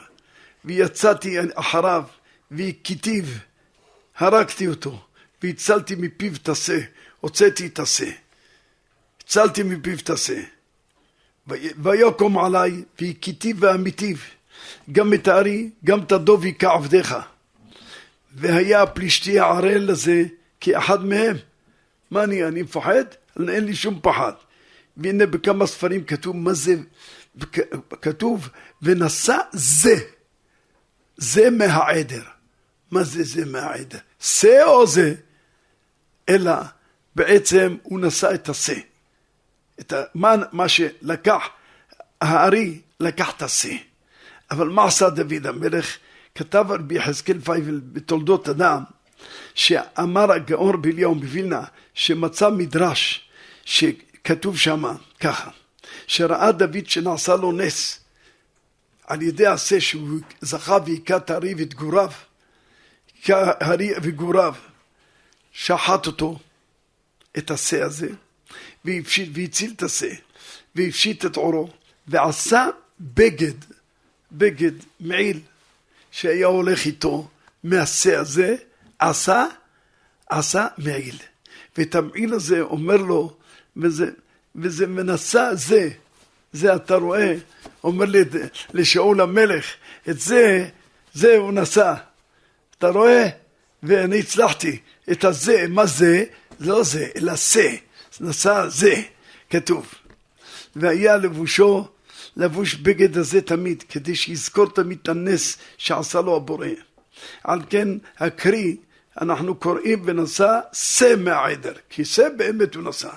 ויצאתי 0.64 1.36
אחריו, 1.54 2.04
והכיתיו, 2.50 3.24
הרגתי 4.18 4.68
אותו, 4.68 5.00
והצלתי 5.42 5.94
מפיו 5.94 6.32
את 6.42 6.48
השא, 6.48 6.78
הוצאתי 7.20 7.66
את 7.66 7.78
השא, 7.78 8.10
הצלתי 9.24 9.62
מפיו 9.62 9.98
את 9.98 10.10
השא. 10.10 10.40
ויקום 11.82 12.38
עלי, 12.38 12.84
והכיתיו 13.00 13.56
ואמיתיו, 13.58 14.16
גם 14.92 15.14
את 15.14 15.28
הארי, 15.28 15.70
גם 15.84 16.00
את 16.00 16.12
הדוב 16.12 16.44
היכה 16.44 16.72
עבדיך. 16.72 17.16
והיה 18.34 18.82
הפלישתי 18.82 19.38
הערל 19.40 19.90
הזה 19.90 20.24
כאחד 20.60 21.04
מהם. 21.04 21.36
מה 22.10 22.24
אני, 22.24 22.44
אני 22.44 22.62
מפחד? 22.62 23.04
אין 23.48 23.64
לי 23.64 23.74
שום 23.74 23.98
פחד. 24.02 24.32
והנה 24.96 25.26
בכמה 25.26 25.66
ספרים 25.66 26.04
כתוב 26.04 26.36
מה 26.36 26.52
זה, 26.52 26.74
כתוב 28.02 28.48
ונשא 28.82 29.36
זה, 29.52 29.94
זה 31.16 31.50
מהעדר. 31.50 32.22
מה 32.90 33.02
זה 33.02 33.24
זה 33.24 33.44
מהעדר? 33.44 33.98
שא 34.20 34.62
או 34.64 34.86
זה? 34.86 35.14
אלא 36.28 36.52
בעצם 37.14 37.76
הוא 37.82 38.00
נשא 38.00 38.34
את 38.34 38.48
השא. 38.48 38.78
את 39.80 39.92
ה, 39.92 40.02
מה, 40.14 40.34
מה 40.52 40.68
שלקח, 40.68 41.42
הארי 42.20 42.80
לקח 43.00 43.36
את 43.36 43.42
השא. 43.42 43.74
אבל 44.50 44.68
מה 44.68 44.84
עשה 44.84 45.10
דוד 45.10 45.46
המלך? 45.46 45.96
כתב 46.34 46.66
רבי 46.68 46.94
יחזקאל 46.94 47.40
פייבל 47.40 47.80
בתולדות 47.92 48.48
אדם, 48.48 48.82
שאמר 49.54 50.32
הגאון 50.32 50.82
בליהו 50.82 51.14
בווילנה, 51.14 51.62
שמצא 51.94 52.50
מדרש, 52.50 53.28
שכתוב 53.64 54.58
שמה 54.58 54.94
ככה, 55.20 55.50
שראה 56.06 56.52
דוד 56.52 56.86
שנעשה 56.86 57.36
לו 57.36 57.52
נס 57.52 58.00
על 59.06 59.22
ידי 59.22 59.46
עשה 59.46 59.80
שהוא 59.80 60.20
זכה 60.40 60.78
והיכה 60.86 61.16
את 61.16 61.30
הארי 61.30 61.54
ואת 61.54 61.74
גוריו, 61.74 62.10
הארי 63.28 63.90
וגוריו, 64.02 64.54
שחט 65.52 66.06
אותו, 66.06 66.38
את 67.38 67.50
השה 67.50 67.84
הזה, 67.84 68.08
והציל 68.84 69.72
את 69.76 69.82
השה, 69.82 70.14
והפשיט 70.74 71.26
את 71.26 71.36
עורו, 71.36 71.68
ועשה 72.08 72.66
בגד, 73.00 73.54
בגד, 74.32 74.72
מעיל, 75.00 75.40
שהיה 76.10 76.46
הולך 76.46 76.86
איתו 76.86 77.28
מהשה 77.64 78.20
הזה, 78.20 78.56
עשה, 78.98 79.44
עשה 80.30 80.66
מעיל. 80.78 81.16
ואת 81.76 81.94
המעיל 81.94 82.34
הזה 82.34 82.60
אומר 82.60 82.96
לו, 82.96 83.36
וזה, 83.76 84.10
וזה 84.56 84.86
מנסה 84.86 85.54
זה, 85.54 85.88
זה 86.52 86.74
אתה 86.74 86.96
רואה, 86.96 87.34
אומר 87.84 88.04
לי 88.04 88.20
לשאול 88.74 89.20
המלך, 89.20 89.66
את 90.08 90.20
זה, 90.20 90.68
זה 91.14 91.36
הוא 91.36 91.52
נשא. 91.52 91.94
אתה 92.78 92.88
רואה? 92.88 93.28
ואני 93.82 94.18
הצלחתי. 94.18 94.78
את 95.12 95.24
הזה, 95.24 95.64
מה 95.68 95.86
זה? 95.86 96.24
לא 96.60 96.82
זה, 96.82 97.08
אלא 97.16 97.32
זה. 97.36 97.76
נשא 98.20 98.64
זה, 98.68 99.02
כתוב. 99.50 99.94
והיה 100.76 101.16
לבושו 101.16 101.88
לבוש 102.36 102.74
בגד 102.74 103.18
הזה 103.18 103.40
תמיד, 103.40 103.84
כדי 103.88 104.14
שיזכור 104.14 104.66
תמיד 104.66 104.98
את 105.02 105.08
הנס 105.08 105.58
שעשה 105.78 106.20
לו 106.20 106.36
הבורא. 106.36 106.66
על 107.44 107.60
כן 107.70 107.88
הקרי, 108.18 108.76
אנחנו 109.20 109.54
קוראים 109.54 110.02
ונשא 110.04 110.60
שא 110.72 111.14
מהעדר, 111.18 111.72
כי 111.90 112.04
שא 112.04 112.28
באמת 112.36 112.74
הוא 112.74 112.84
נשא. 112.84 113.10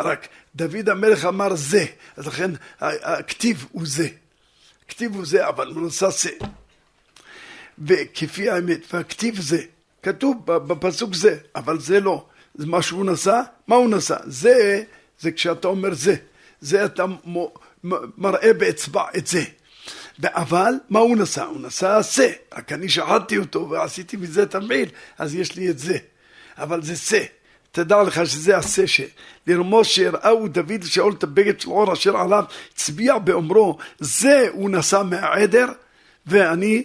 רק 0.00 0.28
דוד 0.56 0.88
המלך 0.88 1.24
אמר 1.24 1.54
זה, 1.54 1.84
אז 2.16 2.26
לכן 2.26 2.50
הכתיב 2.80 3.66
הוא 3.72 3.82
זה. 3.86 4.08
הכתיב 4.86 5.14
הוא 5.14 5.26
זה, 5.26 5.48
אבל 5.48 5.72
נשא 5.76 6.10
שא. 6.10 6.30
וכפי 7.78 8.50
האמת, 8.50 8.94
והכתיב 8.94 9.40
זה, 9.40 9.62
כתוב 10.02 10.46
בפסוק 10.46 11.14
זה, 11.14 11.38
אבל 11.56 11.80
זה 11.80 12.00
לא. 12.00 12.26
זה 12.54 12.66
מה 12.66 12.82
שהוא 12.82 13.04
נשא, 13.04 13.40
מה 13.66 13.76
הוא 13.76 13.90
נשא? 13.90 14.16
זה, 14.24 14.82
זה 15.20 15.32
כשאתה 15.32 15.68
אומר 15.68 15.94
זה. 15.94 16.16
זה 16.60 16.84
אתה 16.84 17.04
מראה 18.18 18.52
באצבע 18.52 19.04
את 19.16 19.26
זה. 19.26 19.44
אבל 20.24 20.74
מה 20.90 20.98
הוא 20.98 21.16
נשא? 21.16 21.42
הוא 21.42 21.60
נשא 21.60 22.02
שא, 22.02 22.30
רק 22.54 22.72
אני 22.72 22.88
שחטתי 22.88 23.38
אותו 23.38 23.70
ועשיתי 23.70 24.16
מזה 24.16 24.46
תמעיל, 24.46 24.88
אז 25.18 25.34
יש 25.34 25.56
לי 25.56 25.70
את 25.70 25.78
זה. 25.78 25.98
אבל 26.58 26.82
זה 26.82 26.96
שא. 26.96 27.24
תדע 27.74 28.02
לך 28.02 28.26
שזה 28.26 28.86
ש... 28.86 29.00
לרמוז 29.46 29.86
שראו 29.86 30.48
דוד 30.48 30.82
שאול 30.84 31.12
את 31.12 31.22
הבגד 31.22 31.60
של 31.60 31.68
עור 31.68 31.92
אשר 31.92 32.16
עליו, 32.16 32.44
הצביע 32.72 33.18
באומרו, 33.18 33.78
זה 33.98 34.48
הוא 34.52 34.70
נשא 34.70 35.02
מהעדר, 35.10 35.66
ואני 36.26 36.84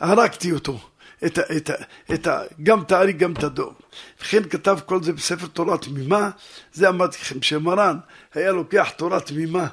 הרגתי 0.00 0.52
אותו. 0.52 0.78
את, 1.26 1.38
את, 1.38 1.70
את, 2.12 2.28
גם 2.62 2.82
את 2.82 2.92
הארי 2.92 3.12
גם 3.12 3.32
את 3.32 3.44
הדוב. 3.44 3.74
וכן 4.20 4.42
כתב 4.42 4.78
כל 4.86 5.02
זה 5.02 5.12
בספר 5.12 5.46
תורה 5.46 5.78
תמימה, 5.78 6.30
זה 6.72 6.88
אמרתי 6.88 7.16
לכם, 7.20 7.42
שמרן 7.42 7.98
היה 8.34 8.52
לוקח 8.52 8.90
תורה 8.96 9.20
תמימה 9.20 9.66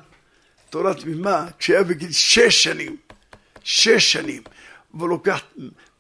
תורה 0.74 0.94
תמימה 0.94 1.48
כשהיה 1.60 1.84
בגיל 1.84 2.12
שש 2.12 2.64
שנים, 2.64 2.98
שש 3.64 4.14
שנים, 4.14 4.42
והוא 4.94 5.10
לוקח 5.10 5.42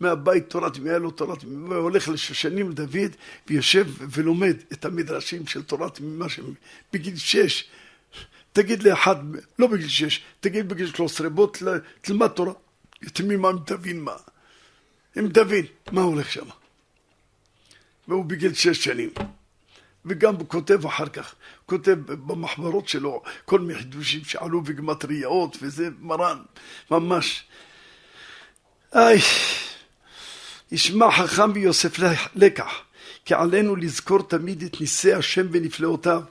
מהבית 0.03 0.49
תורה 0.49 0.69
תמימה, 0.69 0.89
היה 0.89 0.99
לו 0.99 1.11
תורה 1.11 1.35
תמימה, 1.35 1.69
והולך 1.69 2.07
לשושנים 2.07 2.69
לדוד 2.69 3.11
ויושב 3.47 3.87
ולומד 3.99 4.55
את 4.73 4.85
המדרשים 4.85 5.47
של 5.47 5.63
תורה 5.63 5.89
תמימה 5.89 6.25
בגיל 6.93 7.17
שש, 7.17 7.69
תגיד 8.53 8.83
לאחד, 8.83 9.15
לא 9.59 9.67
בגיל 9.67 9.87
שש, 9.87 10.21
תגיד 10.39 10.69
בגיל 10.69 10.87
שלוש 10.87 11.11
עשרה, 11.11 11.29
בוא 11.29 11.47
תל, 11.53 11.79
תלמד 12.01 12.27
תורה. 12.27 12.53
תמימה 13.13 13.49
אם 13.49 13.57
תבין 13.65 14.01
מה. 14.01 14.15
אם 15.19 15.27
תבין 15.33 15.65
מה 15.91 16.01
הולך 16.01 16.31
שם. 16.31 16.45
והוא 18.07 18.25
בגיל 18.25 18.53
שש 18.53 18.83
שנים. 18.83 19.09
וגם 20.05 20.45
כותב 20.45 20.85
אחר 20.85 21.07
כך, 21.07 21.35
כותב 21.65 21.97
במחברות 22.05 22.87
שלו 22.87 23.23
כל 23.45 23.59
מיני 23.59 23.79
חידושים 23.79 24.23
שעלו 24.23 24.61
וגמטריות 24.65 25.57
וזה 25.61 25.89
מרן, 25.99 26.37
ממש. 26.91 27.43
איי, 28.95 29.19
ישמע 30.71 31.11
חכם 31.11 31.51
ויוסף 31.53 31.99
לקח, 32.35 32.71
כי 33.25 33.33
עלינו 33.33 33.75
לזכור 33.75 34.21
תמיד 34.21 34.63
את 34.63 34.81
ניסי 34.81 35.13
השם 35.13 35.47
ונפלאותיו 35.51 36.21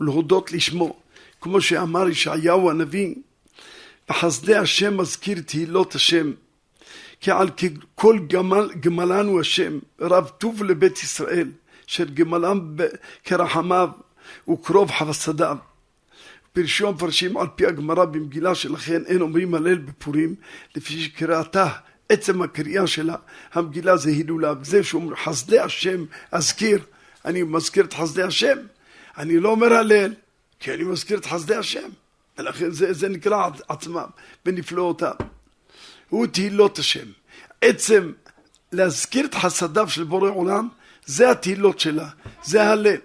ולהודות 0.00 0.52
לשמו, 0.52 0.96
כמו 1.40 1.60
שאמר 1.60 2.08
ישעיהו 2.08 2.70
הנביא, 2.70 3.14
בחסדי 4.08 4.54
השם 4.54 4.96
מזכיר 4.96 5.40
תהילות 5.46 5.94
השם, 5.94 6.32
כי 7.20 7.30
על 7.30 7.48
כל 7.94 8.18
גמל, 8.26 8.70
גמלנו 8.80 9.40
השם, 9.40 9.78
רב 10.00 10.28
טוב 10.28 10.64
לבית 10.64 11.02
ישראל. 11.02 11.48
של 11.86 12.14
גמלם 12.14 12.76
כרחמיו 13.24 13.88
וקרוב 14.48 14.90
חסדיו. 14.90 15.56
פרשו 16.52 16.88
המפרשים 16.88 17.36
על 17.36 17.46
פי 17.54 17.66
הגמרא 17.66 18.04
במגילה 18.04 18.54
שלכן 18.54 19.02
אין 19.06 19.20
אומרים 19.20 19.54
הלל 19.54 19.78
בפורים 19.78 20.34
לפי 20.76 21.02
שקראתה 21.02 21.68
עצם 22.08 22.42
הקריאה 22.42 22.86
שלה 22.86 23.16
המגילה 23.52 23.96
זה 23.96 24.10
הילולה 24.10 24.54
וזה 24.60 24.84
שאומר 24.84 25.16
חסדי 25.16 25.58
השם 25.58 26.04
אזכיר 26.32 26.82
אני 27.24 27.42
מזכיר 27.42 27.84
את 27.84 27.94
חסדי 27.94 28.22
השם 28.22 28.58
אני 29.18 29.40
לא 29.40 29.48
אומר 29.48 29.72
הלל 29.72 30.14
כי 30.60 30.74
אני 30.74 30.84
מזכיר 30.84 31.18
את 31.18 31.26
חסדי 31.26 31.54
השם 31.54 31.88
ולכן 32.38 32.70
זה, 32.70 32.92
זה 32.92 33.08
נקרא 33.08 33.48
עצמם 33.68 34.06
בנפלאותיו 34.44 35.14
הוא 36.08 36.26
תהילות 36.26 36.78
השם 36.78 37.06
עצם 37.60 38.12
להזכיר 38.72 39.26
את 39.26 39.34
חסדיו 39.34 39.88
של 39.88 40.04
בורא 40.04 40.30
עולם 40.30 40.68
זה 41.06 41.30
התהילות 41.30 41.80
שלה, 41.80 42.08
זה 42.44 42.62
הלב. 42.62 43.00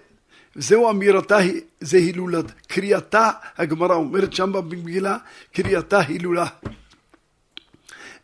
זהו 0.54 0.90
אמירתה, 0.90 1.38
זה 1.80 1.96
הילולת. 1.96 2.44
קריאתה, 2.66 3.30
הגמרא 3.58 3.94
אומרת 3.94 4.32
שם 4.32 4.52
במגילה, 4.52 5.16
קריאתה 5.52 6.00
הילולה. 6.00 6.46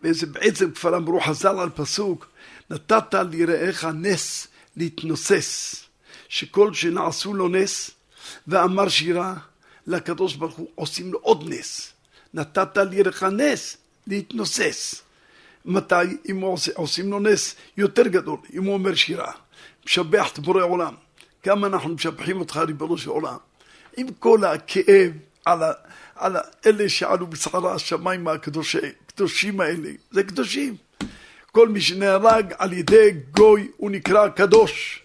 וזה 0.02 0.26
בעצם 0.26 0.70
כבר 0.70 0.96
אמרו 0.96 1.20
חז"ל 1.20 1.58
על 1.58 1.70
פסוק, 1.70 2.26
נתת 2.70 3.14
ליראיך 3.30 3.84
נס 3.84 4.48
להתנוסס, 4.76 5.76
שכל 6.28 6.74
שנעשו 6.74 7.34
לו 7.34 7.48
נס, 7.48 7.90
ואמר 8.48 8.88
שירה, 8.88 9.34
לקדוש 9.86 10.34
ברוך 10.34 10.56
הוא 10.56 10.68
עושים 10.74 11.12
לו 11.12 11.18
עוד 11.18 11.44
נס. 11.48 11.92
נתת 12.34 12.76
ליראיך 12.76 13.22
נס 13.22 13.76
להתנוסס. 14.06 15.02
מתי? 15.64 15.94
אם 16.30 16.40
עושים 16.74 17.10
לו 17.10 17.20
נס 17.20 17.54
יותר 17.76 18.08
גדול, 18.08 18.38
אם 18.54 18.64
הוא 18.64 18.74
אומר 18.74 18.94
שירה. 18.94 19.32
משבח 19.86 20.32
את 20.32 20.38
בורא 20.38 20.62
עולם. 20.62 20.94
כמה 21.42 21.66
אנחנו 21.66 21.88
משבחים 21.88 22.40
אותך, 22.40 22.56
ריבונו 22.56 22.98
של 22.98 23.10
עולם. 23.10 23.36
עם 23.96 24.06
כל 24.18 24.44
הכאב 24.44 25.12
על, 25.44 25.62
ה, 25.62 25.72
על 26.14 26.36
ה, 26.36 26.40
אלה 26.66 26.88
שעלו 26.88 27.26
בסערה 27.26 27.74
השמיים 27.74 28.28
הקדושים 28.28 28.80
האלה. 29.60 29.90
זה 30.10 30.22
קדושים. 30.22 30.76
כל 31.52 31.68
מי 31.68 31.80
שנהרג 31.80 32.54
על 32.58 32.72
ידי 32.72 33.10
גוי 33.30 33.68
הוא 33.76 33.90
נקרא 33.90 34.28
קדוש. 34.28 35.02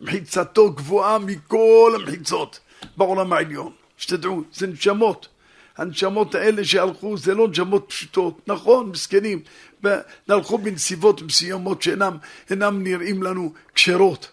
מחיצתו 0.00 0.72
גבוהה 0.72 1.18
מכל 1.18 1.92
המחיצות 1.94 2.60
בעולם 2.96 3.32
העליון. 3.32 3.72
שתדעו, 3.96 4.42
זה 4.54 4.66
נשמות. 4.66 5.28
הנשמות 5.76 6.34
האלה 6.34 6.64
שהלכו 6.64 7.18
זה 7.18 7.34
לא 7.34 7.48
נשמות 7.48 7.84
פשוטות, 7.88 8.40
נכון, 8.46 8.90
מסכנים, 8.90 9.42
והלכו 9.82 10.58
בנסיבות 10.58 11.22
מסוימות 11.22 11.82
שאינם 11.82 12.82
נראים 12.82 13.22
לנו 13.22 13.52
כשרות, 13.74 14.30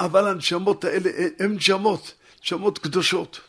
אבל 0.00 0.28
הנשמות 0.28 0.84
האלה 0.84 1.10
הן 1.38 1.54
נשמות, 1.54 2.14
נשמות 2.42 2.78
קדושות, 2.78 3.40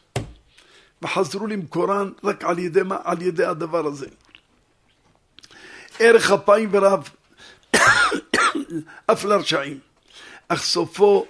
וחזרו 1.02 1.47
למקורן 1.47 2.12
רק 2.23 2.43
על 2.43 2.60
ידי? 2.60 2.82
על 3.04 3.21
ידי 3.21 3.45
הדבר 3.45 3.86
הזה. 3.86 4.08
ערך 6.03 6.31
אפיים 6.31 6.69
ורב, 6.71 7.09
אף 9.05 9.25
לרשעים, 9.25 9.79
אך 10.47 10.63
סופו 10.63 11.25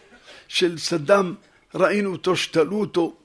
של 0.48 0.78
סדאם 0.78 1.34
ראינו 1.76 2.12
אותו, 2.12 2.36
שתלו 2.36 2.80
אותו 2.80 3.16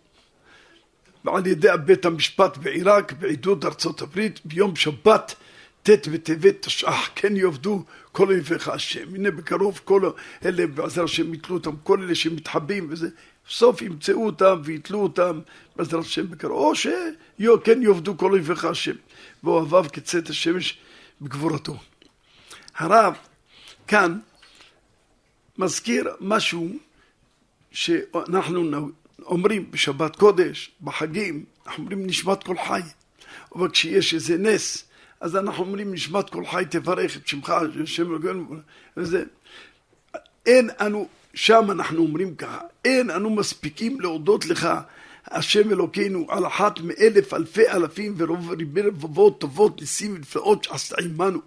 ועל 1.25 1.47
ידי 1.47 1.69
בית 1.85 2.05
המשפט 2.05 2.57
בעיראק 2.57 3.13
בעידוד 3.13 3.65
ארצות 3.65 4.03
הברית 4.03 4.41
ביום 4.45 4.77
שבת 4.77 5.35
ט' 5.83 6.09
בטבת 6.09 6.63
תשע"ח 6.63 7.11
כן 7.15 7.37
יעבדו 7.37 7.85
כל 8.13 8.27
אויביך 8.27 8.69
השם. 8.69 9.15
הנה 9.15 9.31
בקרוב 9.31 9.81
כל 9.85 10.11
אלה 10.45 10.67
בעזר 10.67 11.05
השם 11.05 11.35
יתלו 11.35 11.57
אותם, 11.57 11.71
כל 11.83 12.03
אלה 12.03 12.15
שמתחבאים 12.15 12.87
וזה, 12.91 13.09
בסוף 13.49 13.83
ימצאו 13.83 14.27
אותם 14.27 14.61
ויתלו 14.65 15.03
אותם 15.03 15.41
בעזר 15.77 15.99
השם 15.99 16.31
בקרוב, 16.31 16.59
או 16.59 16.75
שכן 16.75 17.83
יעבדו 17.83 18.17
כל 18.17 18.33
אויביך 18.33 18.65
השם, 18.65 18.95
ואוהביו 19.45 19.85
כצאת 19.93 20.31
השמש 20.31 20.79
בגבורתו. 21.21 21.77
הרב 22.77 23.17
כאן 23.87 24.19
מזכיר 25.59 26.09
משהו 26.21 26.69
שאנחנו 27.71 28.91
אומרים 29.23 29.71
בשבת 29.71 30.17
קודש, 30.17 30.71
בחגים, 30.81 31.45
אנחנו 31.67 31.83
אומרים 31.83 32.07
נשמת 32.07 32.43
כל 32.43 32.57
חי. 32.67 32.81
אבל 33.55 33.71
כשיש 33.71 34.15
איזה 34.15 34.39
נס, 34.39 34.85
אז 35.21 35.37
אנחנו 35.37 35.65
אומרים 35.65 35.95
נשמת 35.95 36.31
כל 36.31 36.47
חי 36.47 36.65
תברך 36.71 37.17
את 37.17 37.27
שמך, 37.27 37.53
שם 37.85 38.15
אלוהינו, 38.15 38.57
וזה. 38.97 39.25
אין 40.47 40.71
אנו, 40.81 41.09
שם 41.35 41.71
אנחנו 41.71 41.99
אומרים 42.03 42.35
ככה, 42.35 42.61
אין 42.85 43.11
אנו 43.11 43.31
מספיקים 43.31 44.01
להודות 44.01 44.47
לך, 44.47 44.69
השם 45.31 45.71
אלוקינו, 45.71 46.27
על 46.29 46.47
אחת 46.47 46.81
מאלף 46.81 47.35
אלפי 47.35 47.69
אלפים 47.69 48.15
ורוב 48.17 48.51
ריבי 48.51 48.83
רבבות 48.83 49.41
טובות, 49.41 49.81
ניסים 49.81 50.15
ונפלאות 50.15 50.65
שעשת 50.65 50.99
עמנו. 50.99 51.41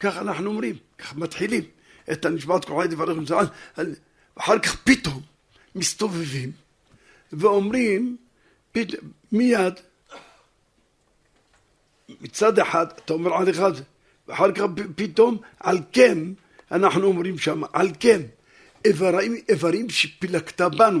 ככה 0.00 0.20
אנחנו 0.20 0.50
אומרים, 0.50 0.76
ככה 0.98 1.14
מתחילים 1.16 1.64
את 2.12 2.24
הנשמת 2.24 2.64
כל 2.64 2.82
חי 2.82 2.88
תברך 2.88 3.18
את 3.18 3.26
שמך, 3.26 3.48
ואחר 4.36 4.58
כך 4.58 4.76
פתאום 4.84 5.22
מסתובבים 5.74 6.52
ואומרים 7.32 8.16
מיד 9.32 9.74
מצד 12.20 12.58
אחד 12.58 12.86
אתה 13.04 13.12
אומר 13.12 13.34
על 13.34 13.50
אחד 13.50 13.72
ואחר 14.28 14.52
כך 14.52 14.62
פתאום 14.94 15.38
על 15.60 15.78
כן 15.92 16.18
אנחנו 16.70 17.06
אומרים 17.06 17.38
שם 17.38 17.62
על 17.72 17.88
כן 18.00 18.20
איברים, 18.84 19.36
איברים 19.48 19.90
שפילקת 19.90 20.60
בנו 20.60 21.00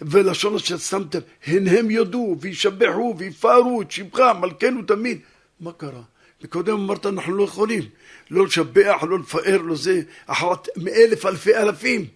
ולשון 0.00 0.54
אשר 0.54 0.78
שמתם 0.78 1.18
הן 1.46 1.68
הם 1.68 1.90
יודו 1.90 2.36
וישבחו 2.40 3.14
ויפארו 3.18 3.82
את 3.82 3.90
שמך 3.90 4.22
מלכנו 4.40 4.82
תמיד 4.82 5.18
מה 5.60 5.72
קרה? 5.72 6.02
מקודם 6.44 6.74
אמרת 6.74 7.06
אנחנו 7.06 7.36
לא 7.36 7.42
יכולים 7.42 7.82
לא 8.30 8.46
לשבח, 8.46 9.02
לא 9.08 9.18
לפאר, 9.18 9.62
לא 9.62 9.76
זה 9.76 10.00
אחת 10.26 10.68
מאלף 10.76 11.26
אלפי 11.26 11.56
אלפים 11.56 12.06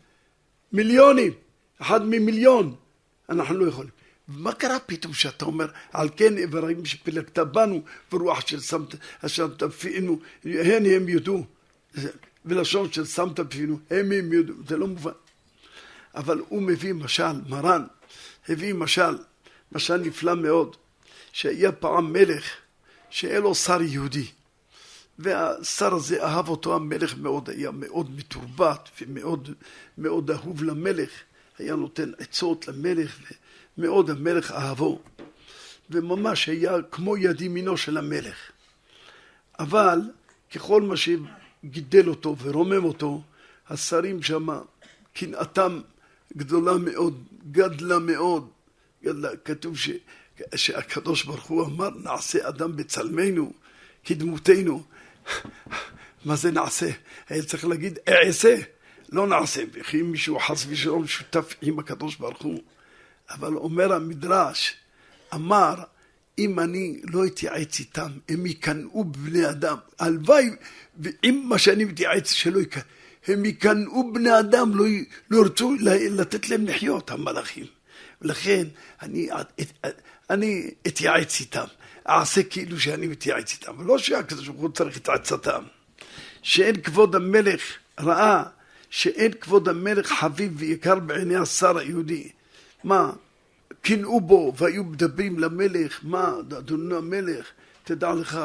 מיליונים 0.72 1.32
אחד 1.80 2.06
ממיליון, 2.06 2.74
אנחנו 3.28 3.54
לא 3.54 3.68
יכולים. 3.68 3.90
מה 4.28 4.52
קרה 4.52 4.78
פתאום 4.78 5.14
שאתה 5.14 5.44
אומר, 5.44 5.66
על 5.92 6.08
כן 6.16 6.38
איברים 6.38 6.84
שפילגת 6.84 7.38
בנו, 7.38 7.82
ורוח 8.12 8.46
של 8.46 8.60
שמת, 8.60 8.94
אשר 9.20 9.48
תפינו, 9.48 10.18
הן 10.44 10.86
הם 10.86 11.08
יודו, 11.08 11.44
ולשון 12.44 12.92
של 12.92 13.04
שמת 13.04 13.40
בפינו, 13.40 13.78
הם 13.90 14.32
יודו, 14.32 14.52
זה 14.68 14.76
לא 14.76 14.86
מובן. 14.86 15.12
אבל 16.14 16.42
הוא 16.48 16.62
מביא 16.62 16.92
משל, 16.92 17.32
מרן, 17.48 17.84
הביא 18.48 18.74
משל, 18.74 19.18
משל 19.72 19.96
נפלא 19.96 20.34
מאוד, 20.34 20.76
שהיה 21.32 21.72
פעם 21.72 22.12
מלך 22.12 22.44
שהיה 23.10 23.40
לו 23.40 23.54
שר 23.54 23.82
יהודי. 23.82 24.26
והשר 25.18 25.94
הזה 25.94 26.24
אהב 26.24 26.48
אותו 26.48 26.74
המלך 26.74 27.14
מאוד, 27.16 27.50
היה 27.50 27.70
מאוד 27.70 28.10
מתורבת 28.16 28.88
ומאוד 29.00 29.50
מאוד 29.98 30.30
אהוב 30.30 30.62
למלך. 30.62 31.10
היה 31.58 31.76
נותן 31.76 32.12
עצות 32.18 32.68
למלך, 32.68 33.18
ומאוד 33.78 34.10
המלך 34.10 34.50
אהבו, 34.50 35.02
וממש 35.90 36.48
היה 36.48 36.76
כמו 36.90 37.16
יד 37.16 37.40
ימינו 37.40 37.76
של 37.76 37.98
המלך. 37.98 38.36
אבל 39.58 40.00
ככל 40.54 40.82
מה 40.82 40.96
שגידל 41.62 42.08
אותו 42.08 42.36
ורומם 42.38 42.84
אותו, 42.84 43.22
השרים 43.68 44.22
שם, 44.22 44.48
קנאתם 45.12 45.80
גדולה 46.36 46.78
מאוד, 46.78 47.24
גדלה 47.50 47.98
מאוד, 47.98 48.50
גדלה, 49.04 49.28
כתוב 49.44 49.76
ש, 49.76 49.90
שהקדוש 50.54 51.24
ברוך 51.24 51.44
הוא 51.44 51.66
אמר 51.66 51.90
נעשה 51.90 52.48
אדם 52.48 52.76
בצלמנו, 52.76 53.52
כדמותנו. 54.04 54.82
מה 56.24 56.36
זה 56.36 56.50
נעשה? 56.50 56.90
היה 57.28 57.42
צריך 57.42 57.64
להגיד 57.64 57.98
אעשה. 58.08 58.56
לא 59.12 59.26
נעשה, 59.26 59.62
וכי 59.72 60.02
מישהו 60.02 60.38
חס 60.38 60.66
ושלום 60.68 61.06
שותף 61.06 61.54
עם 61.62 61.78
הקדוש 61.78 62.16
ברוך 62.16 62.42
הוא. 62.42 62.62
אבל 63.30 63.54
אומר 63.54 63.92
המדרש, 63.92 64.76
אמר, 65.34 65.74
אם 66.38 66.60
אני 66.60 67.00
לא 67.04 67.26
אתייעץ 67.26 67.78
איתם, 67.78 68.10
הם 68.28 68.46
יקנאו 68.46 69.04
בבני 69.04 69.50
אדם. 69.50 69.76
הלוואי, 69.98 70.50
עם 71.22 71.42
מה 71.48 71.58
שאני 71.58 71.84
מתייעץ, 71.84 72.32
שלא 72.32 72.58
יקנאו. 72.58 72.84
הם 73.26 73.44
יקנאו 73.44 74.12
בני 74.12 74.38
אדם, 74.38 74.76
לא, 74.76 74.84
לא 75.30 75.36
ירצו 75.36 75.74
לתת 76.10 76.48
להם 76.48 76.66
לחיות, 76.66 77.10
המלאכים. 77.10 77.66
ולכן 78.22 78.66
אני, 79.02 79.28
אני 80.30 80.70
אתייעץ 80.86 81.40
איתם, 81.40 81.64
אעשה 82.08 82.42
כאילו 82.42 82.80
שאני 82.80 83.06
מתייעץ 83.06 83.52
איתם, 83.52 83.78
ולא 83.78 83.98
שהקדוש 83.98 84.48
ברוך 84.48 84.60
הוא 84.60 84.70
צריך 84.70 84.96
את 84.96 85.08
עצתם. 85.08 85.62
שאין 86.42 86.80
כבוד 86.80 87.14
המלך 87.14 87.62
ראה 88.00 88.42
שאין 88.90 89.32
כבוד 89.32 89.68
המלך 89.68 90.12
חביב 90.12 90.52
ויקר 90.56 90.98
בעיני 90.98 91.36
השר 91.36 91.78
היהודי. 91.78 92.28
מה, 92.84 93.12
קינאו 93.82 94.20
בו 94.20 94.52
והיו 94.56 94.84
מדברים 94.84 95.38
למלך, 95.38 96.00
מה, 96.02 96.34
אדוני 96.58 96.94
המלך, 96.94 97.46
תדע 97.84 98.12
לך, 98.12 98.38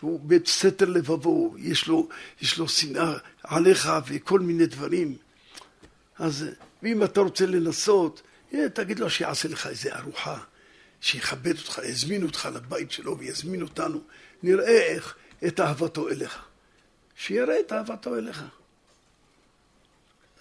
הוא 0.00 0.20
בית 0.22 0.46
סתר 0.46 0.88
לבבו, 0.88 1.54
יש 1.58 1.86
לו, 1.86 2.08
יש 2.40 2.58
לו 2.58 2.68
שנאה 2.68 3.14
עליך 3.42 3.90
וכל 4.06 4.40
מיני 4.40 4.66
דברים. 4.66 5.16
אז 6.18 6.46
ואם 6.82 7.04
אתה 7.04 7.20
רוצה 7.20 7.46
לנסות, 7.46 8.22
תגיד 8.74 8.98
לו 8.98 9.10
שיעשה 9.10 9.48
לך 9.48 9.66
איזה 9.66 9.96
ארוחה, 9.96 10.38
שיכבד 11.00 11.58
אותך, 11.58 11.80
יזמין 11.84 12.22
אותך 12.22 12.48
לבית 12.54 12.90
שלו 12.90 13.18
ויזמין 13.18 13.62
אותנו, 13.62 14.00
נראה 14.42 14.82
איך 14.82 15.16
את 15.46 15.60
אהבתו 15.60 16.08
אליך. 16.08 16.38
שיראה 17.16 17.60
את 17.60 17.72
אהבתו 17.72 18.16
אליך. 18.16 18.42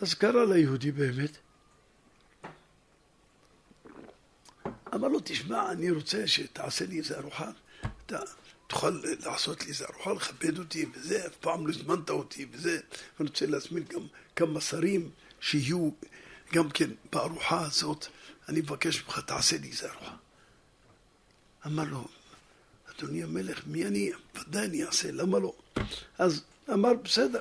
אז 0.02 0.14
קרא 0.14 0.46
ליהודי 0.46 0.92
באמת. 0.92 1.38
אמר 4.96 5.08
לו, 5.08 5.20
תשמע, 5.24 5.72
אני 5.72 5.92
רוצה 5.92 6.28
שתעשה 6.28 6.86
לי 6.86 6.98
איזה 6.98 7.18
ארוחה. 7.18 7.52
אתה 8.06 8.20
תוכל 8.68 9.02
לעשות 9.26 9.62
לי 9.62 9.68
איזה 9.68 9.86
ארוחה, 9.86 10.14
לכבד 10.14 10.60
אותי 10.60 10.86
וזה, 10.94 11.28
אף 11.28 11.36
פעם 11.36 11.68
לא 11.68 11.74
הזמנת 11.74 12.10
אותי 12.10 12.46
וזה. 12.52 12.80
ואני 13.20 13.30
רוצה 13.30 13.46
להזמין 13.46 13.84
גם 13.84 14.02
כמה 14.36 14.62
שרים 14.62 15.10
שיהיו 15.42 15.90
גם 16.54 16.70
כן 16.70 16.90
בארוחה 17.12 17.66
הזאת. 17.66 18.08
אני 18.50 18.60
מבקש 18.60 19.04
ממך, 19.04 19.20
תעשה 19.20 19.58
לי 19.58 19.68
איזה 19.68 19.92
ארוחה. 19.92 20.16
אמר 21.66 21.84
לו, 21.84 22.08
אדוני 22.92 23.24
המלך, 23.24 23.62
מי 23.68 23.86
אני? 23.86 24.12
ודאי 24.36 24.66
אני 24.66 24.84
אעשה, 24.84 25.12
למה 25.12 25.40
לא? 25.40 25.54
אז 26.18 26.44
אמר, 26.74 26.94
בסדר. 26.94 27.40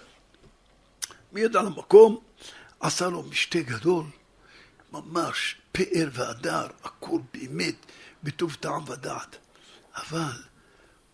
מיד 1.33 1.57
על 1.57 1.67
המקום 1.67 2.21
עשה 2.81 3.09
לו 3.09 3.23
משתה 3.23 3.61
גדול, 3.61 4.05
ממש 4.93 5.57
פאר 5.73 6.09
והדר, 6.13 6.67
הכל 6.85 7.21
באמת 7.33 7.87
בטוב 8.23 8.57
טעם 8.61 8.89
ודעת. 8.89 9.37
אבל 9.97 10.43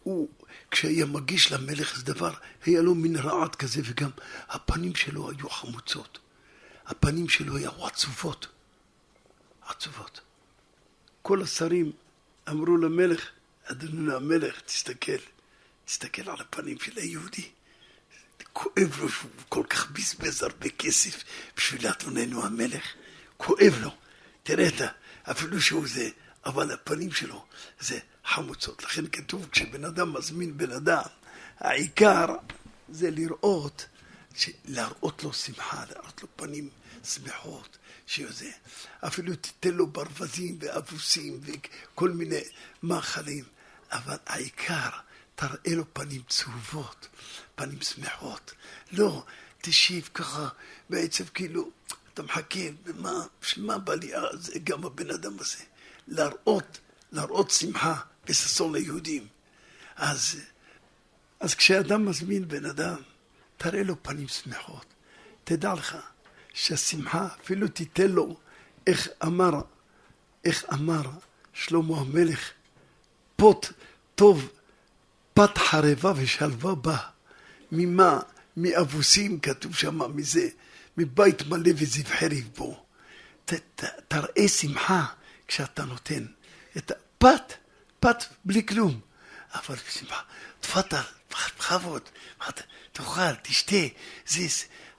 הוא, 0.02 0.28
כשהיה 0.70 1.06
מגיש 1.06 1.52
למלך 1.52 1.92
איזה 1.92 2.04
דבר, 2.04 2.34
היה 2.64 2.82
לו 2.82 2.94
מין 2.94 3.16
רעד 3.16 3.54
כזה, 3.54 3.80
וגם 3.84 4.10
הפנים 4.48 4.94
שלו 4.94 5.30
היו 5.30 5.50
חמוצות. 5.50 6.18
הפנים 6.86 7.28
שלו 7.28 7.56
היו 7.56 7.86
עצובות. 7.86 8.46
עצובות. 9.68 10.20
כל 11.22 11.42
השרים 11.42 11.92
אמרו 12.48 12.76
למלך, 12.76 13.30
אדוני 13.64 14.14
המלך, 14.14 14.60
תסתכל, 14.60 15.22
תסתכל 15.84 16.30
על 16.30 16.40
הפנים 16.40 16.78
של 16.80 16.92
היהודי. 16.96 17.48
כואב 18.52 19.00
לו 19.00 19.08
שהוא 19.08 19.30
כל 19.48 19.64
כך 19.70 19.90
בזבז 19.90 20.42
הרבה 20.42 20.68
כסף 20.68 21.24
בשביל 21.56 21.86
אדוננו 21.86 22.44
המלך. 22.44 22.84
כואב 23.36 23.78
לו. 23.80 23.90
תראה 24.44 24.68
את 24.68 24.80
ה... 24.80 24.86
אפילו 25.30 25.60
שהוא 25.60 25.86
זה, 25.88 26.08
אבל 26.46 26.72
הפנים 26.72 27.12
שלו 27.12 27.44
זה 27.80 27.98
חמוצות. 28.24 28.82
לכן 28.82 29.06
כתוב, 29.06 29.48
כשבן 29.52 29.84
אדם 29.84 30.12
מזמין 30.12 30.56
בן 30.56 30.70
אדם, 30.70 31.02
העיקר 31.58 32.26
זה 32.88 33.10
לראות, 33.10 33.86
להראות 34.64 35.22
לו 35.24 35.32
שמחה, 35.32 35.84
להראות 35.90 36.22
לו 36.22 36.28
פנים 36.36 36.68
שמחות, 37.04 37.78
שזה. 38.06 38.50
אפילו 39.00 39.36
תיתן 39.36 39.74
לו 39.74 39.86
ברווזים 39.86 40.58
ואבוסים 40.60 41.40
וכל 41.42 42.10
מיני 42.10 42.40
מאכלים, 42.82 43.44
אבל 43.92 44.16
העיקר, 44.26 44.90
תראה 45.34 45.74
לו 45.74 45.84
פנים 45.94 46.22
צהובות. 46.28 47.08
פנים 47.54 47.82
שמחות. 47.82 48.52
לא, 48.92 49.24
תשיב 49.60 50.08
ככה, 50.14 50.48
בעצם 50.90 51.24
כאילו, 51.34 51.70
אתה 52.14 52.22
מחכה, 52.22 52.60
ומה, 52.84 53.24
בשביל 53.42 53.66
מה 53.66 53.78
בא 53.78 53.94
לי 53.94 54.12
זה, 54.32 54.58
גם 54.64 54.84
הבן 54.84 55.10
אדם 55.10 55.32
הזה? 55.40 55.64
להראות, 56.08 56.78
להראות 57.12 57.50
שמחה 57.50 57.94
וששון 58.28 58.74
ליהודים. 58.74 59.26
אז, 59.96 60.40
אז 61.40 61.54
כשאדם 61.54 62.04
מזמין 62.04 62.48
בן 62.48 62.64
אדם, 62.64 62.96
תראה 63.56 63.82
לו 63.82 64.02
פנים 64.02 64.28
שמחות. 64.28 64.84
תדע 65.44 65.74
לך 65.74 65.96
שהשמחה, 66.52 67.28
אפילו 67.42 67.68
תיתן 67.68 68.10
לו, 68.10 68.36
איך 68.86 69.08
אמר, 69.24 69.50
איך 70.44 70.64
אמר 70.72 71.02
שלמה 71.52 72.00
המלך, 72.00 72.50
פות 73.36 73.72
טוב, 74.14 74.48
פת 75.34 75.58
חרבה 75.58 76.12
ושלווה 76.16 76.74
בה. 76.74 76.96
ממה? 77.72 78.20
מאבוסים, 78.56 79.40
כתוב 79.40 79.74
שם, 79.74 80.16
מזה, 80.16 80.48
מבית 80.96 81.42
מלא 81.42 81.70
וזיו 81.76 82.04
חרב 82.04 82.48
בו. 82.56 82.84
ת, 83.44 83.52
ת, 83.52 83.84
תראה 84.08 84.48
שמחה 84.48 85.04
כשאתה 85.48 85.84
נותן 85.84 86.26
את 86.76 86.90
הפת, 86.90 87.52
פת 88.00 88.24
בלי 88.44 88.66
כלום. 88.66 89.00
אבל 89.54 89.76
שמחה, 89.90 90.20
תפתל, 90.60 91.00
בכבוד, 91.30 92.02
תאכל, 92.92 93.34
תשתה, 93.42 93.76
זה, 94.26 94.40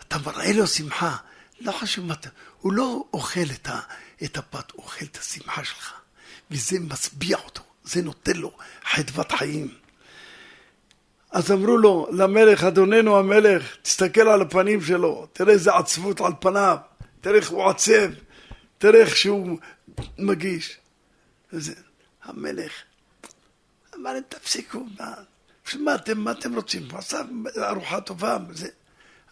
אתה 0.02 0.18
מראה 0.18 0.54
לו 0.54 0.68
שמחה. 0.68 1.18
לא 1.60 1.72
חשוב 1.72 2.06
מה 2.06 2.14
אתה, 2.14 2.30
הוא 2.60 2.74
לא 2.74 3.04
אוכל 3.14 3.52
את, 3.54 3.68
ה, 3.68 3.80
את 4.24 4.38
הפת, 4.38 4.72
הוא 4.72 4.84
אוכל 4.84 5.06
את 5.06 5.18
השמחה 5.18 5.64
שלך. 5.64 5.93
וזה 6.52 6.80
משביע 6.80 7.38
אותו, 7.38 7.64
זה 7.84 8.02
נותן 8.02 8.38
לו 8.38 8.58
חדוות 8.84 9.32
חיים. 9.32 9.78
אז 11.36 11.51
אמרו 11.51 11.77
לו, 11.77 12.07
למלך, 12.11 12.63
אדוננו 12.63 13.17
המלך, 13.17 13.75
תסתכל 13.81 14.21
על 14.21 14.41
הפנים 14.41 14.81
שלו, 14.81 15.27
תראה 15.33 15.53
איזה 15.53 15.75
עצבות 15.75 16.21
על 16.21 16.31
פניו, 16.39 16.77
תראה 17.21 17.36
איך 17.36 17.49
הוא 17.49 17.69
עצב, 17.69 18.11
תראה 18.77 18.99
איך 18.99 19.17
שהוא 19.17 19.57
מגיש. 20.17 20.77
וזה, 21.53 21.73
המלך 22.23 22.71
אמר 23.95 24.13
להם, 24.13 24.23
תפסיקו, 24.29 24.86
מה, 24.99 25.13
מה 25.79 25.95
אתם, 25.95 26.19
מה 26.19 26.31
אתם 26.31 26.55
רוצים? 26.55 26.88
הוא 26.91 26.99
עשה 26.99 27.21
ארוחה 27.57 28.01
טובה. 28.01 28.38
זה. 28.51 28.67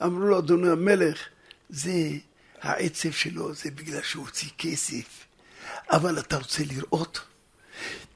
אמרו 0.03 0.19
לו, 0.19 0.39
אדוני 0.39 0.69
המלך, 0.69 1.17
זה 1.69 1.91
העצב 2.61 3.11
שלו, 3.11 3.53
זה 3.53 3.71
בגלל 3.71 4.01
שהוא 4.01 4.25
הוציא 4.25 4.49
כסף. 4.57 5.25
אבל 5.91 6.19
אתה 6.19 6.37
רוצה 6.37 6.63
לראות? 6.63 7.21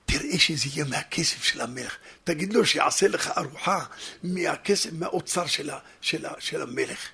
תראה 0.07 0.39
שזה 0.39 0.69
יהיה 0.73 0.85
מהכסף 0.85 1.43
של 1.43 1.61
המלך. 1.61 1.97
תגיד 2.23 2.53
לו 2.53 2.65
שיעשה 2.65 3.07
לך 3.07 3.31
ארוחה 3.37 3.85
מהכסף, 4.23 4.89
מהאוצר 4.93 5.45
של, 5.45 5.69
של, 6.01 6.25
של 6.39 6.61
המלך. 6.61 7.09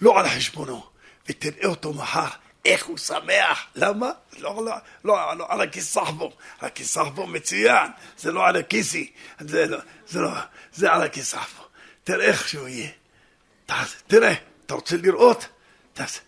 לא 0.00 0.20
על 0.20 0.28
חשבונו. 0.28 0.86
ותראה 1.28 1.66
אותו 1.68 1.92
מחר, 1.92 2.28
איך 2.64 2.86
הוא 2.86 2.98
שמח. 2.98 3.66
למה? 3.74 4.10
לא, 4.38 4.64
לא, 4.64 4.74
לא, 5.04 5.36
לא 5.36 5.46
על 5.48 5.60
הכיסחבו. 5.60 6.32
הכיסחבו 6.60 7.26
מצוין, 7.26 7.90
זה 8.18 8.32
לא 8.32 8.46
על 8.46 8.56
הכיסי. 8.56 9.12
זה, 9.40 9.66
לא, 9.66 9.78
זה, 10.08 10.20
לא, 10.20 10.30
זה 10.72 10.92
על 10.92 11.02
הכיסחבו. 11.02 11.64
תראה 12.04 12.26
איך 12.26 12.48
שהוא 12.48 12.68
יהיה. 12.68 12.90
תראה, 14.06 14.34
אתה 14.66 14.74
רוצה 14.74 14.96
לראות? 14.96 15.46
תעשה. 15.92 16.20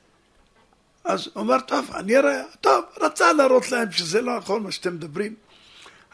אז 1.04 1.26
הוא 1.26 1.42
אומר, 1.42 1.60
טוב, 1.60 1.90
אני 1.94 2.16
אראה, 2.16 2.42
טוב, 2.60 2.84
רצה 3.00 3.32
להראות 3.32 3.70
להם 3.70 3.92
שזה 3.92 4.20
לא 4.20 4.38
נכון 4.38 4.62
מה 4.62 4.72
שאתם 4.72 4.94
מדברים. 4.94 5.34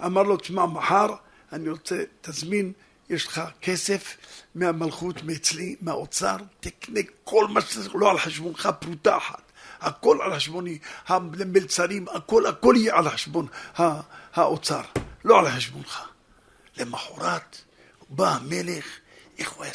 אמר 0.04 0.22
לו, 0.22 0.36
תשמע, 0.36 0.66
מחר 0.66 1.14
אני 1.52 1.68
רוצה, 1.68 2.02
תזמין, 2.20 2.72
יש 3.08 3.26
לך 3.26 3.42
כסף 3.62 4.16
מהמלכות, 4.54 5.22
מאצלי, 5.22 5.76
מהאוצר, 5.80 6.36
תקנה 6.60 7.00
כל 7.24 7.46
מה 7.46 7.60
שצריך, 7.60 7.94
לא 7.94 8.10
על 8.10 8.18
חשבונך 8.18 8.68
פרוטה 8.80 9.16
אחת. 9.16 9.42
הכל 9.80 10.18
על 10.22 10.34
חשבוני, 10.36 10.78
המלצרים, 11.06 12.08
הכל, 12.08 12.46
הכל 12.46 12.74
יהיה 12.78 12.96
על 12.96 13.10
חשבון 13.10 13.46
האוצר, 14.34 14.82
לא 15.24 15.38
על 15.38 15.50
חשבונך. 15.50 16.00
למחרת 16.76 17.58
בא 18.08 18.34
המלך, 18.34 18.86
איך 19.38 19.50
הוא 19.50 19.64
היה, 19.64 19.72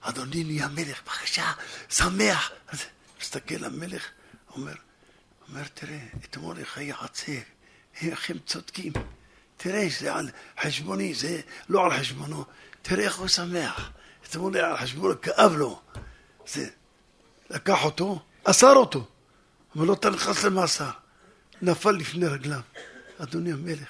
אדוני 0.00 0.44
נהיה 0.44 0.68
מלך, 0.68 1.02
בבקשה, 1.02 1.52
שמח. 1.90 2.50
אז 2.68 2.78
מסתכל 3.20 3.64
המלך, 3.64 4.08
אומר, 4.54 4.74
אומר, 5.48 5.62
תראה, 5.74 5.98
אתמול 6.24 6.58
איך 6.58 6.78
היה 6.78 6.96
עצב, 7.00 7.32
איך 8.02 8.30
הם 8.30 8.38
צודקים. 8.46 8.92
תראה 9.56 9.90
שזה 9.90 10.14
על 10.14 10.30
חשבוני, 10.60 11.14
זה 11.14 11.40
לא 11.68 11.84
על 11.84 11.98
חשבונו. 11.98 12.44
תראה 12.82 13.04
איך 13.04 13.16
הוא 13.16 13.28
שמח. 13.28 13.90
אתמול 14.30 14.56
היה 14.56 14.70
על 14.70 14.76
חשבונו, 14.76 15.20
כאב 15.20 15.52
לו. 15.56 15.80
זה, 16.46 16.68
לקח 17.50 17.84
אותו, 17.84 18.22
אסר 18.44 18.72
אותו. 18.72 19.06
אבל 19.76 19.86
לא 19.86 19.92
אתה 19.92 20.10
נכנס 20.10 20.44
למאסר. 20.44 20.90
נפל 21.62 21.90
לפני 21.90 22.26
רגליו. 22.26 22.60
אדוני 23.18 23.52
המלך, 23.52 23.88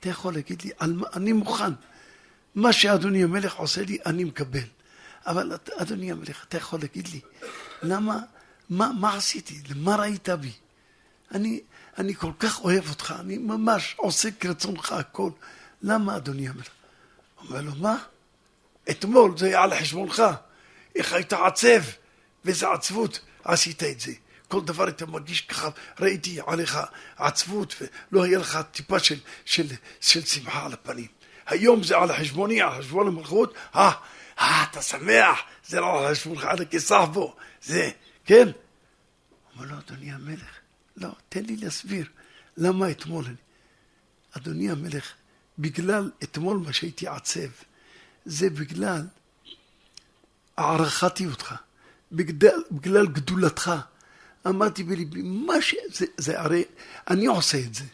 אתה 0.00 0.08
יכול 0.08 0.34
להגיד 0.34 0.62
לי, 0.62 0.70
אני 1.14 1.32
מוכן. 1.32 1.72
מה 2.54 2.72
שאדוני 2.72 3.22
המלך 3.24 3.54
עושה 3.54 3.82
לי, 3.82 3.98
אני 4.06 4.24
מקבל. 4.24 4.64
אבל 5.26 5.52
אדוני 5.76 6.12
המלך, 6.12 6.44
אתה 6.44 6.56
יכול 6.56 6.80
להגיד 6.80 7.08
לי, 7.08 7.20
למה, 7.82 8.18
מה, 8.70 8.90
מה 9.00 9.16
עשיתי? 9.16 9.60
למה 9.68 9.96
ראית 9.96 10.28
בי? 10.28 10.52
אני, 11.34 11.60
אני 11.98 12.14
כל 12.14 12.32
כך 12.38 12.60
אוהב 12.60 12.90
אותך, 12.90 13.14
אני 13.20 13.38
ממש 13.38 13.94
עושה 13.98 14.28
כרצונך 14.40 14.92
הכל. 14.92 15.30
למה, 15.82 16.16
אדוני 16.16 16.48
המלך? 16.48 16.68
אומר 17.48 17.60
לו, 17.60 17.72
מה? 17.74 17.96
אתמול 18.90 19.38
זה 19.38 19.46
היה 19.46 19.62
על 19.62 19.80
חשבונך. 19.80 20.22
איך 20.96 21.12
היית 21.12 21.32
עצב, 21.32 21.82
ואיזה 22.44 22.70
עצבות 22.70 23.20
עשית 23.44 23.82
את 23.82 24.00
זה. 24.00 24.12
כל 24.48 24.60
דבר 24.60 24.88
אתה 24.88 25.06
מרגיש 25.06 25.40
ככה, 25.40 25.68
ראיתי 26.00 26.38
עליך 26.46 26.78
עצבות 27.16 27.74
ולא 28.12 28.24
היה 28.24 28.38
לך 28.38 28.58
טיפה 28.72 28.98
של, 28.98 29.18
של, 29.44 29.66
של 30.00 30.24
שמחה 30.24 30.66
על 30.66 30.72
הפנים. 30.72 31.06
היום 31.46 31.82
זה 31.82 31.96
על 31.96 32.16
חשבוני, 32.16 32.62
על 32.62 32.78
חשבון 32.78 33.06
המלכות, 33.06 33.54
אה, 33.74 33.90
אה, 34.40 34.64
אתה 34.70 34.82
שמח, 34.82 35.40
זה 35.66 35.80
לא 35.80 36.06
על 36.06 36.14
חשבונך, 36.14 36.44
על 36.44 36.62
הכסף 36.62 37.04
בו, 37.12 37.36
זה, 37.62 37.90
כן? 38.24 38.48
אומר 39.56 39.66
לו, 39.66 39.78
אדוני 39.78 40.12
המלך, 40.12 40.59
לא, 41.00 41.10
תן 41.28 41.44
לי 41.44 41.56
להסביר, 41.56 42.06
למה 42.56 42.90
אתמול 42.90 43.24
אני... 43.24 43.34
אדוני 44.36 44.70
המלך, 44.70 45.12
בגלל 45.58 46.10
אתמול 46.22 46.58
מה 46.58 46.72
שהייתי 46.72 47.06
עצב, 47.06 47.48
זה 48.24 48.50
בגלל 48.50 49.06
הערכתי 50.56 51.26
אותך, 51.26 51.54
בגלל, 52.12 52.62
בגלל 52.70 53.06
גדולתך. 53.06 53.72
אמרתי 54.46 54.82
בליבי, 54.82 55.22
מה 55.22 55.62
ש... 55.62 55.74
זה, 55.92 56.06
זה 56.16 56.40
הרי 56.40 56.64
אני 57.10 57.26
עושה 57.26 57.58
את 57.58 57.74
זה. 57.74 57.84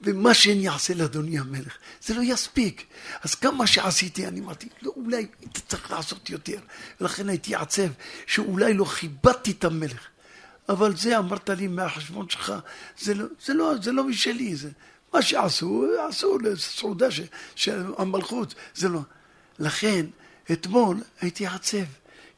ומה 0.00 0.34
שאני 0.34 0.68
אעשה 0.68 0.94
לאדוני 0.94 1.38
המלך, 1.38 1.76
זה 2.02 2.14
לא 2.14 2.22
יספיק. 2.22 2.86
אז 3.22 3.34
כמה 3.34 3.66
שעשיתי, 3.66 4.26
אני 4.26 4.40
אמרתי, 4.40 4.68
לא, 4.82 4.92
אולי 4.96 5.16
היית 5.16 5.58
צריך 5.68 5.90
לעשות 5.90 6.30
יותר. 6.30 6.58
ולכן 7.00 7.28
הייתי 7.28 7.54
עצב 7.54 7.88
שאולי 8.26 8.74
לא 8.74 8.84
כיבדתי 8.84 9.50
את 9.50 9.64
המלך. 9.64 10.08
אבל 10.68 10.96
זה 10.96 11.18
אמרת 11.18 11.50
לי 11.50 11.66
מהחשבון 11.66 12.28
שלך, 12.28 12.52
זה 12.98 13.14
לא, 13.14 13.24
זה 13.44 13.54
לא, 13.54 13.72
זה 13.82 13.92
לא 13.92 14.04
משלי, 14.04 14.56
זה 14.56 14.70
מה 15.14 15.22
שעשו, 15.22 15.86
עשו 16.08 16.38
לסעודה 16.38 17.06
של 17.54 17.92
המלכות, 17.98 18.54
זה 18.74 18.88
לא. 18.88 19.00
לכן, 19.58 20.06
אתמול 20.52 20.96
הייתי 21.20 21.46
עצב, 21.46 21.84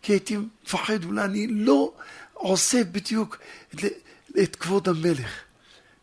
כי 0.02 0.12
הייתי 0.12 0.36
מפחד, 0.64 1.04
אולי 1.04 1.24
אני 1.24 1.46
לא 1.46 1.92
עושה 2.32 2.84
בדיוק 2.84 3.38
את 4.42 4.56
כבוד 4.56 4.88
המלך. 4.88 5.46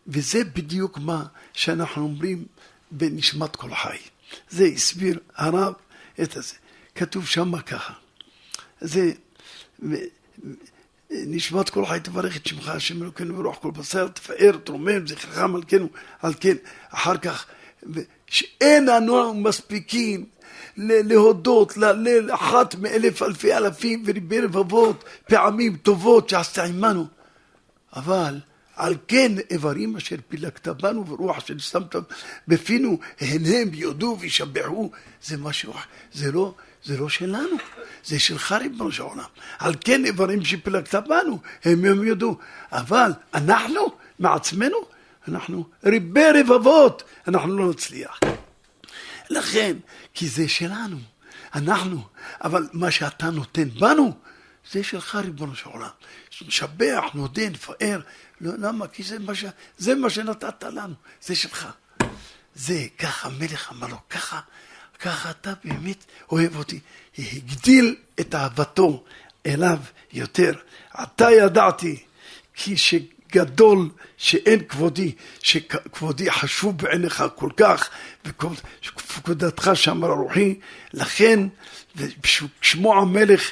וזה 0.08 0.44
בדיוק 0.44 0.98
מה 0.98 1.26
שאנחנו 1.54 2.04
אומרים 2.04 2.46
בנשמת 2.92 3.56
כל 3.56 3.76
חי. 3.76 3.98
זה 4.50 4.66
הסביר 4.66 5.20
הרב 5.36 5.74
את 6.22 6.38
הזה. 6.38 6.56
כתוב 6.96 7.28
שמה 7.28 7.62
ככה. 7.62 7.94
זה 8.82 9.12
נשמת 11.14 11.70
כל 11.70 11.86
חי 11.86 12.00
תברך 12.04 12.38
את 12.38 12.48
שמך 12.48 12.68
השם 12.70 13.04
אלוקינו 13.04 13.36
ברוח 13.36 13.58
כל 13.58 13.72
בשר 13.72 14.08
תפאר 14.08 14.58
תרומם 14.64 15.08
זכרך 15.08 15.38
מלכנו 15.38 15.88
על 16.22 16.34
כן 16.40 16.56
אחר 16.90 17.18
כך 17.18 17.46
שאין 18.28 18.90
אנו 18.90 19.34
מספיקים 19.34 20.26
להודות 20.78 21.78
לאחת 21.78 22.76
מאלף 22.76 23.24
אלפי 23.24 23.54
אלפים 23.54 24.04
וריבי 24.06 24.42
רבבות 24.42 25.04
פעמים 25.28 25.76
טובות 25.76 26.30
שעשת 26.30 26.58
עמנו. 26.58 27.06
אבל 27.96 28.40
על 28.76 28.96
כן 29.08 29.32
איברים 29.50 29.96
אשר 29.96 30.16
פילגת 30.28 30.68
בנו 30.68 31.08
ורוח 31.08 31.38
אשר 31.38 31.58
שמת 31.58 31.96
בפינו 32.48 33.00
הן 33.20 33.46
הם 33.46 33.70
יודו 33.74 34.18
וישבחו. 34.20 34.92
זה 35.24 35.38
משהו 35.38 35.74
זה 36.14 36.32
לא 36.32 36.54
זה 36.84 36.98
לא 36.98 37.10
שלנו 37.10 37.56
זה 38.06 38.20
שלך 38.20 38.52
ריבונו 38.52 38.92
של 38.92 39.04
עולם 39.04 39.24
על 39.60 39.74
כן 39.82 40.06
איברים 40.06 40.46
שפילגת 40.46 40.96
בנו 40.96 41.40
הם 41.64 41.86
הם 41.86 42.04
יודו 42.04 42.38
אבל 42.72 43.12
אנחנו 43.34 43.96
מעצמנו 44.20 44.78
אנחנו 45.28 45.66
ריבי 45.84 46.42
רבבות 46.42 47.04
אנחנו 47.28 47.58
לא 47.58 47.70
נצליח 47.70 48.20
לכן 49.30 49.78
כי 50.14 50.28
זה 50.28 50.48
שלנו 50.48 50.98
אנחנו 51.56 52.02
אבל 52.44 52.68
מה 52.74 52.92
שאתה 52.92 53.30
נותן 53.30 53.70
בנו 53.70 54.14
זה 54.72 54.84
שלך 54.84 55.16
ריבונו 55.16 55.56
של 55.56 55.70
עולם 55.70 55.90
נשבח, 56.48 57.04
נודה, 57.14 57.50
נפאר 57.50 58.02
לא, 58.42 58.52
למה? 58.58 58.88
כי 58.88 59.04
זה 59.04 59.20
מה, 59.20 59.36
ש... 59.36 59.46
זה 59.78 59.96
מה 59.96 60.10
שנתת 60.10 60.64
לנו, 60.64 60.94
זה 61.22 61.36
שלך. 61.36 61.68
זה, 62.56 62.88
ככה 62.98 63.28
המלך 63.28 63.72
אמר 63.72 63.88
לו, 63.88 63.98
ככה, 64.10 64.40
ככה 65.04 65.30
אתה 65.30 65.54
באמת 65.64 66.06
אוהב 66.32 66.56
אותי. 66.56 66.80
הגדיל 67.18 67.96
את 68.20 68.36
אהבתו 68.36 69.04
אליו 69.46 69.78
יותר. 70.14 70.54
עתה 70.94 71.32
ידעתי 71.32 72.04
כי 72.56 72.78
שגדול 72.78 73.90
שאין 74.18 74.64
כבודי, 74.64 75.12
שכבודי 75.42 76.32
חשוב 76.32 76.78
בעיניך 76.78 77.24
כל 77.36 77.50
כך, 77.58 77.90
וכבודתך 78.26 79.72
שמר 79.74 80.08
רוחי, 80.08 80.60
לכן, 80.94 81.40
ושמו 81.96 83.02
המלך 83.02 83.52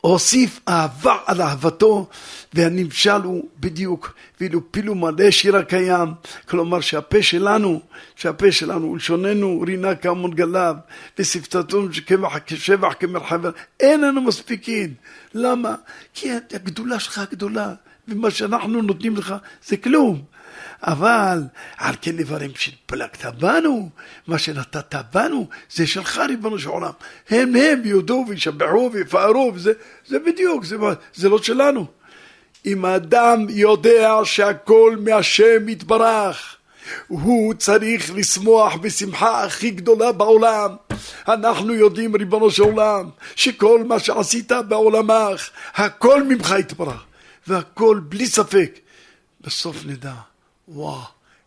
הוסיף 0.00 0.60
אהבה 0.68 1.16
על 1.26 1.42
אהבתו 1.42 2.08
והנמשל 2.54 3.22
הוא 3.24 3.48
בדיוק 3.60 4.14
ואילו 4.40 4.72
פילו 4.72 4.94
מלא 4.94 5.30
שיר 5.30 5.56
הקיים 5.56 6.08
כלומר 6.48 6.80
שהפה 6.80 7.22
שלנו 7.22 7.80
שהפה 8.16 8.52
שלנו 8.52 8.92
ולשוננו 8.92 9.60
רינה 9.66 9.94
כמון 9.94 10.30
גליו 10.30 10.74
ושפתתנו 11.18 11.88
כשבח 12.46 12.94
כמרחב 13.00 13.40
אין 13.80 14.00
לנו 14.00 14.20
מספיקים 14.20 14.94
למה? 15.34 15.74
כי 16.14 16.30
הגדולה 16.54 17.00
שלך 17.00 17.20
גדולה 17.30 17.74
ומה 18.08 18.30
שאנחנו 18.30 18.82
נותנים 18.82 19.16
לך 19.16 19.34
זה 19.66 19.76
כלום 19.76 20.22
אבל 20.82 21.42
על 21.76 21.94
כן 22.02 22.16
דברים 22.16 22.50
שפלגת 22.54 23.24
בנו, 23.24 23.90
מה 24.26 24.38
שנתת 24.38 24.94
בנו, 25.12 25.48
זה 25.72 25.86
שלך 25.86 26.18
ריבונו 26.28 26.58
של 26.58 26.68
עולם. 26.68 26.92
הם 27.30 27.56
הם 27.56 27.80
יודו 27.84 28.24
וישבחו 28.28 28.90
ויפארו, 28.92 29.52
וזה 29.54 29.72
זה 30.06 30.18
בדיוק, 30.18 30.64
זה, 30.64 30.76
זה 31.14 31.28
לא 31.28 31.42
שלנו. 31.42 31.86
אם 32.66 32.84
האדם 32.84 33.46
יודע 33.48 34.14
שהכל 34.24 34.96
מהשם 35.00 35.68
יתברך, 35.68 36.56
הוא 37.08 37.54
צריך 37.54 38.14
לשמוח 38.14 38.76
בשמחה 38.76 39.44
הכי 39.44 39.70
גדולה 39.70 40.12
בעולם. 40.12 40.76
אנחנו 41.28 41.74
יודעים, 41.74 42.16
ריבונו 42.16 42.50
של 42.50 42.62
עולם, 42.62 43.10
שכל 43.36 43.84
מה 43.84 43.98
שעשית 43.98 44.52
בעולמך, 44.68 45.50
הכל 45.74 46.22
ממך 46.22 46.54
יתברך, 46.58 47.04
והכל 47.46 48.00
בלי 48.08 48.26
ספק. 48.26 48.78
בסוף 49.40 49.76
נדע 49.86 50.14
וואו, 50.68 51.02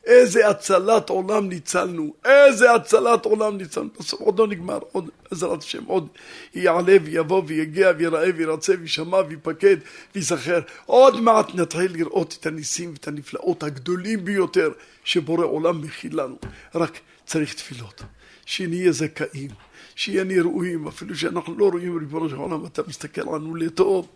איזה 0.05 0.49
הצלת 0.49 1.09
עולם 1.09 1.49
ניצלנו, 1.49 2.13
איזה 2.26 2.74
הצלת 2.74 3.26
עולם 3.26 3.57
ניצלנו. 3.57 3.89
בסוף 3.99 4.22
עוד 4.22 4.39
לא 4.39 4.47
נגמר, 4.47 4.80
עוד, 4.91 5.09
בעזרת 5.32 5.63
השם, 5.63 5.86
עוד 5.86 6.07
יעלה 6.55 6.97
ויבוא 7.03 7.43
ויגיע 7.47 7.91
ויראה 7.97 8.30
וירצה 8.36 8.74
וישמע 8.82 9.17
ויפקד 9.30 9.78
ויזכר. 10.15 10.59
עוד 10.86 11.22
מעט 11.22 11.55
נתחיל 11.55 11.93
לראות 11.93 12.38
את 12.39 12.45
הניסים 12.45 12.91
ואת 12.91 13.07
הנפלאות 13.07 13.63
הגדולים 13.63 14.26
ביותר 14.26 14.72
שבורא 15.03 15.45
עולם 15.45 15.82
מכיל 15.82 16.22
לנו. 16.22 16.38
רק 16.76 16.99
צריך 17.26 17.53
תפילות, 17.53 18.03
שנהיה 18.45 18.91
זכאים, 18.91 19.51
שנהיה 19.96 20.44
ראויים, 20.44 20.88
אפילו 20.88 21.16
שאנחנו 21.16 21.58
לא 21.58 21.70
רואים 21.70 21.98
ריבונו 21.98 22.30
של 22.30 22.36
עולם, 22.36 22.66
אתה 22.66 22.82
מסתכל 22.88 23.22
עלינו 23.30 23.56
לטוב. 23.56 24.08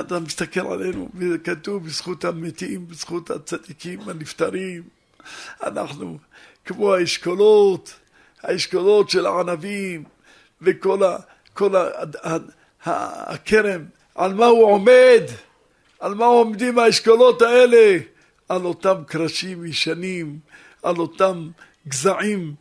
אתה 0.00 0.20
מסתכל 0.20 0.66
עלינו, 0.72 1.08
וכתוב 1.18 1.86
בזכות 1.86 2.24
המתים, 2.24 2.88
בזכות 2.88 3.30
הצדיקים 3.30 4.00
הנפטרים. 4.08 4.82
אנחנו 5.62 6.18
כמו 6.64 6.94
האשכולות, 6.94 7.94
האשכולות 8.42 9.10
של 9.10 9.26
הענבים, 9.26 10.04
וכל 10.62 11.02
ה, 11.02 11.16
כל 11.54 11.76
ה, 11.76 11.88
ה, 12.22 12.36
ה, 12.84 13.32
הכרם, 13.34 13.84
על 14.14 14.34
מה 14.34 14.46
הוא 14.46 14.64
עומד? 14.64 15.22
על 16.00 16.14
מה 16.14 16.24
עומדים 16.24 16.78
האשכולות 16.78 17.42
האלה? 17.42 17.98
על 18.48 18.64
אותם 18.64 18.94
קרשים 19.06 19.64
ישנים, 19.64 20.38
על 20.82 20.96
אותם 20.96 21.48
גזעים, 21.88 22.54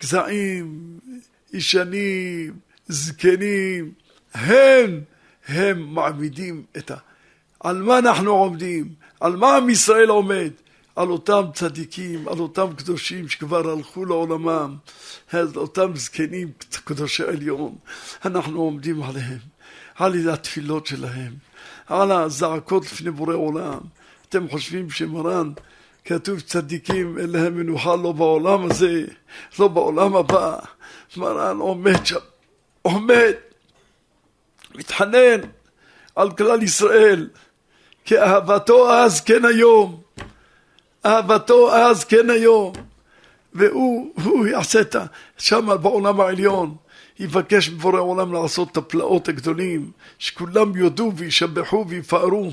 גזעים 0.00 0.98
ישנים, 1.52 2.52
זקנים, 2.88 3.92
הם 4.34 5.00
הם 5.48 5.94
מעמידים 5.94 6.62
את 6.76 6.90
ה... 6.90 6.96
על 7.60 7.82
מה 7.82 7.98
אנחנו 7.98 8.30
עומדים? 8.30 8.88
על 9.20 9.36
מה 9.36 9.56
עם 9.56 9.70
ישראל 9.70 10.08
עומד? 10.08 10.50
על 10.96 11.08
אותם 11.08 11.42
צדיקים, 11.54 12.28
על 12.28 12.38
אותם 12.38 12.66
קדושים 12.76 13.28
שכבר 13.28 13.70
הלכו 13.70 14.04
לעולמם, 14.04 14.76
על 15.32 15.48
אותם 15.56 15.96
זקנים 15.96 16.52
קדושי 16.84 17.22
עליון, 17.22 17.74
אנחנו 18.24 18.60
עומדים 18.60 19.02
עליהם, 19.02 19.38
על 19.94 20.28
התפילות 20.28 20.86
שלהם, 20.86 21.32
על 21.86 22.12
הזעקות 22.12 22.84
לפני 22.84 23.10
בורא 23.10 23.34
עולם. 23.34 23.78
אתם 24.28 24.48
חושבים 24.48 24.90
שמרן 24.90 25.52
כתוב 26.04 26.40
צדיקים 26.40 27.18
אין 27.18 27.30
להם 27.30 27.56
מנוחה 27.56 27.96
לא 27.96 28.12
בעולם 28.12 28.70
הזה, 28.70 29.04
לא 29.58 29.68
בעולם 29.68 30.16
הבא. 30.16 30.58
מרן 31.16 31.58
עומד 31.58 32.06
שם, 32.06 32.18
עומד, 32.82 33.32
מתחנן 34.74 35.40
על 36.16 36.30
כלל 36.30 36.62
ישראל, 36.62 37.28
כי 38.04 38.18
אהבתו 38.18 38.92
אז 38.92 39.20
כן 39.20 39.44
היום, 39.44 40.00
אהבתו 41.06 41.74
אז 41.74 42.04
כן 42.04 42.30
היום, 42.30 42.72
והוא 43.52 44.46
יעשה 44.46 44.80
את 44.80 44.94
ה... 44.94 45.04
שם 45.38 45.68
בעולם 45.82 46.20
העליון, 46.20 46.76
יבקש 47.18 47.68
מבורא 47.68 47.96
העולם 47.96 48.32
לעשות 48.32 48.72
את 48.72 48.76
הפלאות 48.76 49.28
הגדולים, 49.28 49.90
שכולם 50.18 50.76
יודו 50.76 51.12
וישבחו 51.16 51.84
ויפארו, 51.88 52.50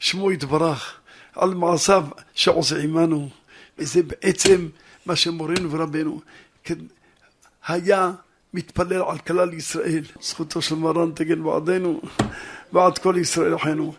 שמו 0.00 0.32
יתברך 0.32 0.94
על 1.34 1.54
מעשיו 1.54 2.04
שעושה 2.34 2.78
עמנו, 2.78 3.28
וזה 3.78 4.02
בעצם 4.02 4.68
מה 5.06 5.16
שמורנו 5.16 5.70
ורבנו 5.70 6.20
היה 7.66 8.12
מתפלל 8.54 9.02
על 9.02 9.18
כלל 9.18 9.52
ישראל. 9.54 10.04
זכותו 10.20 10.62
של 10.62 10.74
מרן 10.74 11.12
תגן 11.12 11.42
בעדנו, 11.42 12.00
בעד 12.72 12.98
כל 12.98 13.14
ישראל 13.20 13.54
אחינו. 13.54 13.94